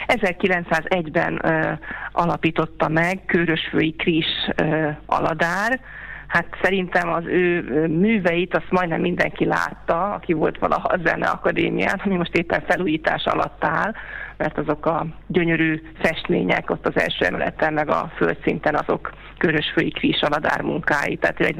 1901-ben 0.06 1.40
ö, 1.42 1.72
alapította 2.12 2.88
meg 2.88 3.20
Körösfői 3.26 3.94
Kris 3.94 4.26
ö, 4.56 4.88
Aladár, 5.06 5.80
hát 6.26 6.46
szerintem 6.62 7.12
az 7.12 7.24
ő 7.26 7.60
műveit 7.86 8.54
azt 8.54 8.70
majdnem 8.70 9.00
mindenki 9.00 9.44
látta, 9.44 10.12
aki 10.12 10.32
volt 10.32 10.58
valaha 10.58 10.88
a 10.88 10.98
Zene 11.04 11.26
Akadémián, 11.26 12.00
ami 12.04 12.16
most 12.16 12.34
éppen 12.34 12.62
felújítás 12.66 13.24
alatt 13.24 13.64
áll, 13.64 13.92
mert 14.38 14.58
azok 14.58 14.86
a 14.86 15.06
gyönyörű 15.26 15.82
festmények 16.00 16.70
ott 16.70 16.86
az 16.86 17.00
első 17.00 17.24
emeleten, 17.24 17.72
meg 17.72 17.88
a 17.88 18.12
földszinten 18.16 18.74
azok 18.74 19.12
Körösfői 19.38 19.90
Kris 19.90 20.20
munkái. 20.62 21.16
Tehát 21.16 21.40
egy 21.40 21.56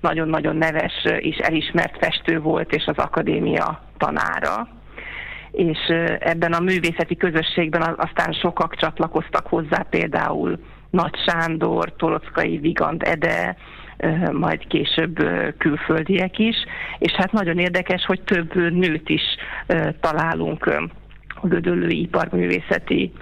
nagyon-nagyon 0.00 0.56
neves 0.56 1.04
és 1.18 1.36
elismert 1.36 1.96
festő 1.98 2.40
volt, 2.40 2.74
és 2.74 2.84
az 2.86 2.96
akadémia 2.96 3.82
tanára 3.98 4.68
és 5.50 5.78
ebben 6.18 6.52
a 6.52 6.60
művészeti 6.60 7.16
közösségben 7.16 7.82
aztán 7.82 8.32
sokak 8.32 8.76
csatlakoztak 8.76 9.46
hozzá, 9.46 9.86
például 9.90 10.58
Nagy 10.90 11.14
Sándor, 11.26 11.96
Torockai 11.96 12.58
Vigand 12.58 13.02
Ede, 13.02 13.56
majd 14.32 14.66
később 14.66 15.16
külföldiek 15.58 16.38
is, 16.38 16.56
és 16.98 17.12
hát 17.12 17.32
nagyon 17.32 17.58
érdekes, 17.58 18.04
hogy 18.04 18.22
több 18.22 18.54
nőt 18.54 19.08
is 19.08 19.22
találunk 20.00 20.90
Gödöllői 21.42 22.00
Iparművészeti 22.00 23.12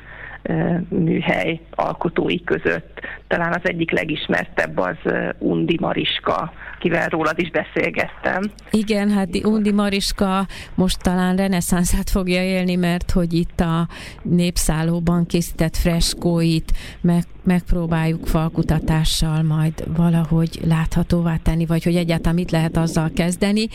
műhely 0.88 1.60
alkotói 1.70 2.44
között. 2.44 3.00
Talán 3.28 3.52
az 3.52 3.60
egyik 3.62 3.90
legismertebb 3.90 4.78
az 4.78 4.96
Undi 5.38 5.76
Mariska, 5.80 6.52
kivel 6.78 7.08
rólad 7.08 7.38
is 7.38 7.50
beszélgettem. 7.50 8.42
Igen, 8.70 9.10
hát 9.10 9.28
Undi 9.44 9.72
Mariska 9.72 10.46
most 10.74 11.02
talán 11.02 11.36
reneszánszát 11.36 12.10
fogja 12.10 12.42
élni, 12.42 12.74
mert 12.74 13.10
hogy 13.10 13.32
itt 13.32 13.60
a 13.60 13.88
népszállóban 14.22 15.26
készített 15.26 15.76
freskóit 15.76 16.72
meg, 17.00 17.22
megpróbáljuk 17.44 18.26
falkutatással 18.26 19.42
majd 19.42 19.96
valahogy 19.96 20.60
láthatóvá 20.68 21.36
tenni, 21.36 21.66
vagy 21.66 21.84
hogy 21.84 21.96
egyáltalán 21.96 22.34
mit 22.34 22.50
lehet 22.50 22.76
azzal 22.76 23.10
kezdeni. 23.14 23.68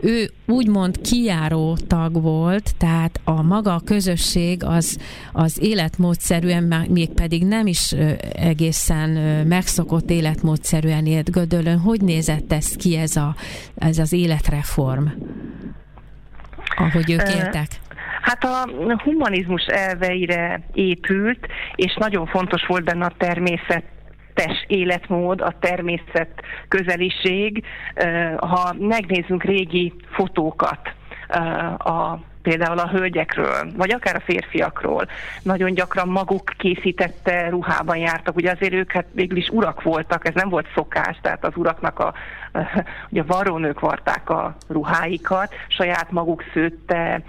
Ő 0.00 0.30
úgymond 0.46 1.00
kijáró 1.00 1.76
tag 1.86 2.22
volt, 2.22 2.76
tehát 2.78 3.20
a 3.24 3.42
maga 3.42 3.74
a 3.74 3.80
közösség 3.84 4.64
az, 4.64 4.98
az 5.32 5.62
életmódszerűen, 5.62 6.86
még 6.88 7.10
pedig 7.10 7.46
nem 7.46 7.66
is 7.66 7.92
egészen 8.32 8.92
megszokott 9.46 10.10
életmódszerűen 10.10 11.06
élt 11.06 11.30
Gödölön. 11.30 11.78
Hogy 11.78 12.00
nézett 12.00 12.52
ez 12.52 12.76
ki 12.76 12.96
ez, 12.96 13.16
a, 13.16 13.34
ez 13.78 13.98
az 13.98 14.12
életreform, 14.12 15.06
ahogy 16.76 17.10
ők 17.10 17.28
éltek? 17.28 17.68
Hát 18.20 18.44
a 18.44 18.68
humanizmus 19.02 19.64
elveire 19.66 20.60
épült, 20.72 21.46
és 21.74 21.94
nagyon 21.98 22.26
fontos 22.26 22.66
volt 22.66 22.84
benne 22.84 23.04
a 23.04 23.14
természet 23.18 23.84
természetes 24.34 24.64
életmód, 24.66 25.40
a 25.40 25.54
természet 25.60 26.42
közeliség. 26.68 27.64
Ha 28.36 28.74
megnézzünk 28.78 29.42
régi 29.44 29.92
fotókat, 30.10 30.80
a 31.78 32.18
például 32.44 32.78
a 32.78 32.88
hölgyekről, 32.88 33.72
vagy 33.76 33.92
akár 33.92 34.16
a 34.16 34.20
férfiakról. 34.24 35.06
Nagyon 35.42 35.74
gyakran 35.74 36.08
maguk 36.08 36.52
készítette 36.58 37.48
ruhában 37.48 37.96
jártak, 37.96 38.36
ugye 38.36 38.50
azért 38.50 38.72
ők 38.72 38.92
hát 38.92 39.06
végül 39.12 39.36
is 39.36 39.48
urak 39.48 39.82
voltak, 39.82 40.28
ez 40.28 40.34
nem 40.34 40.48
volt 40.48 40.66
szokás, 40.74 41.18
tehát 41.22 41.44
az 41.44 41.52
uraknak 41.56 41.98
a, 41.98 42.14
ugye 43.10 43.20
a 43.20 43.26
varrónők 43.26 43.80
varták 43.80 44.30
a 44.30 44.56
ruháikat, 44.68 45.54
saját 45.68 46.10
maguk 46.10 46.42
szőtte, 46.52 47.22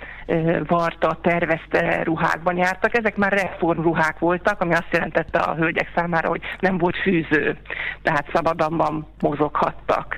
varta, 0.68 1.18
tervezte 1.22 2.03
ruhákban 2.03 2.57
jártak. 2.57 2.97
Ezek 2.97 3.16
már 3.16 3.34
reformruhák 3.34 4.20
voltak, 4.20 4.61
ami 4.61 4.74
azt 4.74 4.91
jelentette 4.91 5.39
a 5.39 5.55
hölgyek 5.55 5.91
számára, 5.95 6.30
hogy 6.30 6.41
nem 6.59 6.78
volt 6.78 6.97
fűző, 6.97 7.57
tehát 8.01 8.30
szabadabban 8.34 9.07
mozoghattak 9.20 10.18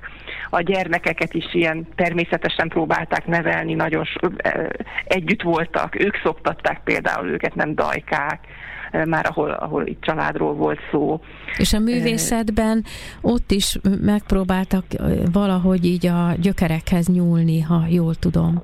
a 0.49 0.61
gyermekeket 0.61 1.33
is 1.33 1.53
ilyen 1.53 1.87
természetesen 1.95 2.67
próbálták 2.67 3.25
nevelni, 3.25 3.73
nagyon 3.73 4.05
együtt 5.03 5.41
voltak, 5.41 5.99
ők 5.99 6.15
szoktatták 6.23 6.81
például 6.83 7.27
őket, 7.27 7.55
nem 7.55 7.75
dajkák 7.75 8.39
már 9.05 9.25
ahol, 9.29 9.51
ahol 9.51 9.87
itt 9.87 10.01
családról 10.01 10.53
volt 10.53 10.79
szó. 10.91 11.21
És 11.57 11.73
a 11.73 11.79
művészetben 11.79 12.83
ott 13.21 13.51
is 13.51 13.77
megpróbáltak 14.01 14.85
valahogy 15.31 15.85
így 15.85 16.07
a 16.07 16.33
gyökerekhez 16.41 17.07
nyúlni, 17.07 17.61
ha 17.61 17.85
jól 17.89 18.15
tudom. 18.15 18.63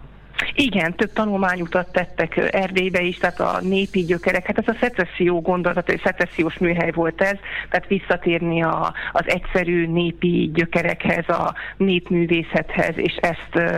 Igen, 0.56 0.96
több 0.96 1.14
tanulmányutat 1.14 1.92
tettek 1.92 2.38
Erdélybe 2.54 3.02
is, 3.02 3.18
tehát 3.18 3.40
a 3.40 3.60
népi 3.62 4.04
gyökerek, 4.04 4.46
hát 4.46 4.58
ez 4.58 4.68
a 4.68 4.78
szecesszió 4.80 5.42
gondolat, 5.42 5.90
egy 5.90 6.02
szecessziós 6.04 6.58
műhely 6.58 6.92
volt 6.92 7.22
ez, 7.22 7.38
tehát 7.70 7.88
visszatérni 7.88 8.64
a, 8.64 8.94
az 9.12 9.24
egyszerű 9.26 9.88
népi 9.88 10.52
gyökerekhez, 10.54 11.30
a 11.30 11.54
népművészethez, 11.78 12.98
és 12.98 13.16
ezt 13.16 13.72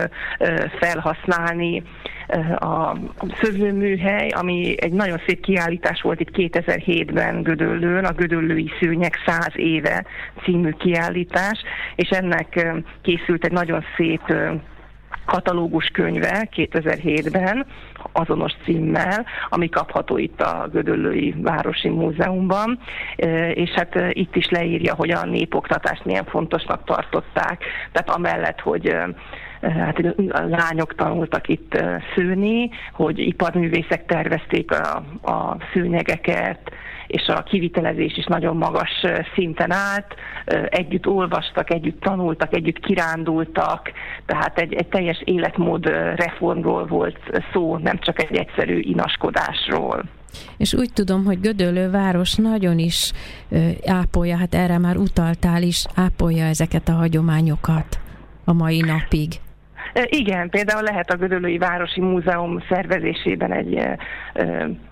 felhasználni. 0.78 1.82
A 2.58 2.96
szövőműhely, 3.40 4.28
ami 4.28 4.74
egy 4.78 4.92
nagyon 4.92 5.20
szép 5.26 5.40
kiállítás 5.40 6.00
volt 6.00 6.20
itt 6.20 6.30
2007-ben 6.32 7.42
Gödöllőn, 7.42 8.04
a 8.04 8.12
Gödöllői 8.12 8.70
Szőnyek 8.80 9.22
100 9.26 9.48
éve 9.54 10.04
című 10.42 10.70
kiállítás, 10.70 11.62
és 11.94 12.08
ennek 12.08 12.66
készült 13.02 13.44
egy 13.44 13.52
nagyon 13.52 13.84
szép 13.96 14.32
katalógus 15.26 15.86
könyve 15.86 16.48
2007-ben, 16.56 17.66
azonos 18.12 18.52
címmel, 18.64 19.26
ami 19.48 19.68
kapható 19.68 20.18
itt 20.18 20.40
a 20.40 20.68
Gödöllői 20.72 21.34
Városi 21.38 21.88
Múzeumban, 21.88 22.78
és 23.54 23.70
hát 23.70 23.98
itt 24.10 24.36
is 24.36 24.48
leírja, 24.48 24.94
hogy 24.94 25.10
a 25.10 25.24
népoktatást 25.24 26.04
milyen 26.04 26.24
fontosnak 26.24 26.84
tartották, 26.84 27.64
tehát 27.92 28.10
amellett, 28.10 28.60
hogy 28.60 28.96
hát 29.60 29.98
a 30.28 30.40
lányok 30.40 30.94
tanultak 30.94 31.48
itt 31.48 31.84
szőni, 32.14 32.70
hogy 32.92 33.18
iparművészek 33.18 34.06
tervezték 34.06 34.70
a, 34.70 34.96
a 35.32 35.56
szőnyegeket, 35.72 36.70
és 37.06 37.26
a 37.26 37.42
kivitelezés 37.42 38.16
is 38.16 38.24
nagyon 38.24 38.56
magas 38.56 39.04
szinten 39.34 39.72
állt. 39.72 40.14
Együtt 40.68 41.06
olvastak, 41.06 41.72
együtt 41.72 42.00
tanultak, 42.00 42.54
együtt 42.54 42.78
kirándultak, 42.78 43.92
tehát 44.26 44.58
egy, 44.58 44.74
egy 44.74 44.88
teljes 44.88 45.22
életmód 45.24 45.86
reformról 46.16 46.86
volt 46.86 47.18
szó, 47.52 47.76
nem 47.76 47.98
csak 47.98 48.22
egy 48.22 48.36
egyszerű 48.36 48.78
inaskodásról. 48.78 50.02
És 50.56 50.74
úgy 50.74 50.92
tudom, 50.92 51.24
hogy 51.24 51.40
Gödöllő 51.40 51.90
város 51.90 52.34
nagyon 52.34 52.78
is 52.78 53.12
ápolja, 53.86 54.36
hát 54.36 54.54
erre 54.54 54.78
már 54.78 54.96
utaltál 54.96 55.62
is, 55.62 55.86
ápolja 55.94 56.44
ezeket 56.44 56.88
a 56.88 56.92
hagyományokat 56.92 58.00
a 58.44 58.52
mai 58.52 58.80
napig. 58.80 59.28
Igen, 60.04 60.48
például 60.50 60.82
lehet 60.82 61.10
a 61.10 61.16
Gödöllői 61.16 61.58
Városi 61.58 62.00
Múzeum 62.00 62.62
szervezésében 62.68 63.52
egy 63.52 63.80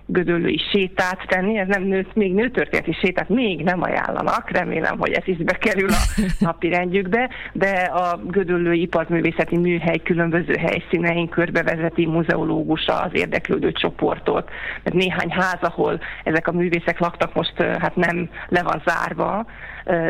gödöllői 0.07 0.61
sétát 0.71 1.27
tenni, 1.27 1.59
ez 1.59 1.69
nem 1.69 1.83
nő, 1.83 2.07
még 2.15 2.35
nőtörténeti 2.35 2.93
sétát 2.93 3.29
még 3.29 3.63
nem 3.63 3.83
ajánlanak, 3.83 4.51
remélem, 4.51 4.99
hogy 4.99 5.13
ez 5.13 5.27
is 5.27 5.37
bekerül 5.37 5.89
a 5.89 6.23
napi 6.47 6.69
rendjükbe, 6.69 7.31
de 7.53 7.71
a 7.71 8.17
gödöllői 8.17 8.81
iparművészeti 8.81 9.57
műhely 9.57 9.99
különböző 9.99 10.55
helyszínein 10.55 11.29
körbevezeti 11.29 12.07
muzeológusa 12.07 13.01
az 13.01 13.11
érdeklődő 13.13 13.73
csoportot, 13.73 14.51
mert 14.83 14.97
néhány 14.97 15.31
ház, 15.31 15.59
ahol 15.61 16.01
ezek 16.25 16.49
a 16.49 16.53
művészek 16.53 16.99
laktak, 16.99 17.35
most 17.35 17.63
hát 17.63 17.97
nem 17.97 18.29
le 18.49 18.63
van 18.63 18.83
zárva, 18.87 19.47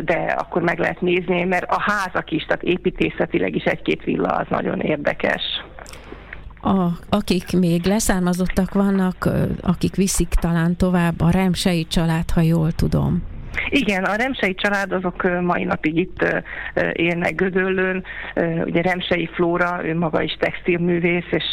de 0.05 0.35
akkor 0.39 0.62
meg 0.62 0.78
lehet 0.78 1.01
nézni, 1.01 1.45
mert 1.45 1.70
a 1.70 1.80
házak 1.80 2.30
is, 2.30 2.45
tehát 2.45 2.62
építészetileg 2.62 3.55
is 3.55 3.64
egy-két 3.64 4.05
villa 4.05 4.28
az 4.28 4.47
nagyon 4.49 4.80
érdekes 4.80 5.43
a, 6.64 6.98
akik 7.08 7.52
még 7.58 7.84
leszármazottak 7.84 8.72
vannak, 8.72 9.28
akik 9.60 9.94
viszik 9.96 10.28
talán 10.28 10.76
tovább 10.76 11.20
a 11.20 11.30
Remsei 11.30 11.86
család, 11.86 12.30
ha 12.30 12.40
jól 12.40 12.72
tudom. 12.72 13.22
Igen, 13.68 14.04
a 14.04 14.14
Remsei 14.14 14.54
család 14.54 14.92
azok 14.92 15.40
mai 15.40 15.64
napig 15.64 15.96
itt 15.96 16.42
élnek 16.92 17.34
Gödöllőn. 17.34 18.04
Ugye 18.64 18.82
Remsei 18.82 19.28
Flóra, 19.32 19.80
ő 19.84 19.96
maga 19.96 20.22
is 20.22 20.36
textilművész, 20.38 21.30
és 21.30 21.44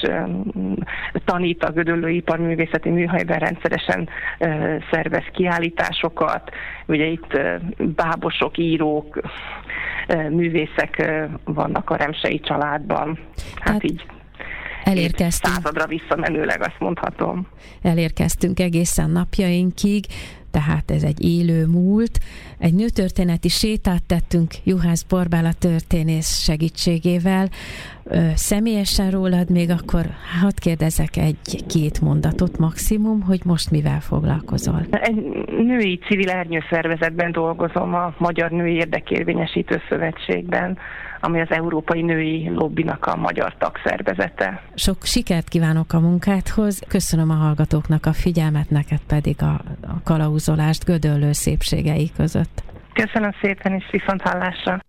tanít 1.25 1.63
a 1.63 1.71
Gödöllő 1.71 2.09
Iparművészeti 2.09 2.89
Műhelyben 2.89 3.39
rendszeresen 3.39 4.09
szervez 4.91 5.25
kiállításokat. 5.33 6.51
Ugye 6.87 7.05
itt 7.05 7.39
bábosok, 7.77 8.57
írók, 8.57 9.19
művészek 10.29 11.11
vannak 11.43 11.89
a 11.89 11.95
Remsei 11.95 12.39
családban. 12.39 13.19
Hát 13.55 13.63
Tehát 13.63 13.83
így 13.83 14.05
elérkeztünk. 14.83 15.53
Századra 15.53 15.87
visszamenőleg 15.87 16.61
azt 16.61 16.79
mondhatom. 16.79 17.47
Elérkeztünk 17.81 18.59
egészen 18.59 19.09
napjainkig, 19.09 20.05
tehát 20.51 20.91
ez 20.91 21.03
egy 21.03 21.23
élő 21.23 21.65
múlt. 21.65 22.19
Egy 22.59 22.73
nőtörténeti 22.73 23.49
sétát 23.49 24.03
tettünk 24.03 24.53
Juhász 24.63 25.03
Borbála 25.03 25.53
történész 25.59 26.43
segítségével. 26.43 27.49
Személyesen 28.35 29.11
rólad 29.11 29.49
még 29.49 29.69
akkor 29.69 30.05
hadd 30.41 30.55
kérdezek 30.55 31.17
egy-két 31.17 32.01
mondatot 32.01 32.57
maximum, 32.57 33.21
hogy 33.21 33.41
most 33.45 33.71
mivel 33.71 33.99
foglalkozol? 33.99 34.85
Egy 34.91 35.15
női 35.63 35.99
civil 36.07 36.29
ernyőszervezetben 36.29 37.31
dolgozom 37.31 37.93
a 37.93 38.13
Magyar 38.17 38.51
Női 38.51 38.73
Érdekérvényesítő 38.73 39.81
Szövetségben 39.89 40.77
ami 41.21 41.41
az 41.41 41.51
Európai 41.51 42.01
Női 42.01 42.49
Lobbinak 42.49 43.05
a 43.05 43.15
magyar 43.15 43.55
tagszervezete. 43.57 44.63
Sok 44.75 45.03
sikert 45.03 45.47
kívánok 45.47 45.93
a 45.93 45.99
munkádhoz, 45.99 46.81
köszönöm 46.87 47.29
a 47.29 47.33
hallgatóknak 47.33 48.05
a 48.05 48.13
figyelmet, 48.13 48.69
neked 48.69 48.99
pedig 49.07 49.35
a, 49.41 49.53
a 49.81 50.01
kalauzolást 50.03 50.85
gödöllő 50.85 51.31
szépségei 51.31 52.11
között. 52.17 52.63
Köszönöm 52.93 53.31
szépen, 53.41 53.73
és 53.73 53.85
viszont 53.91 54.21
hallásra. 54.21 54.79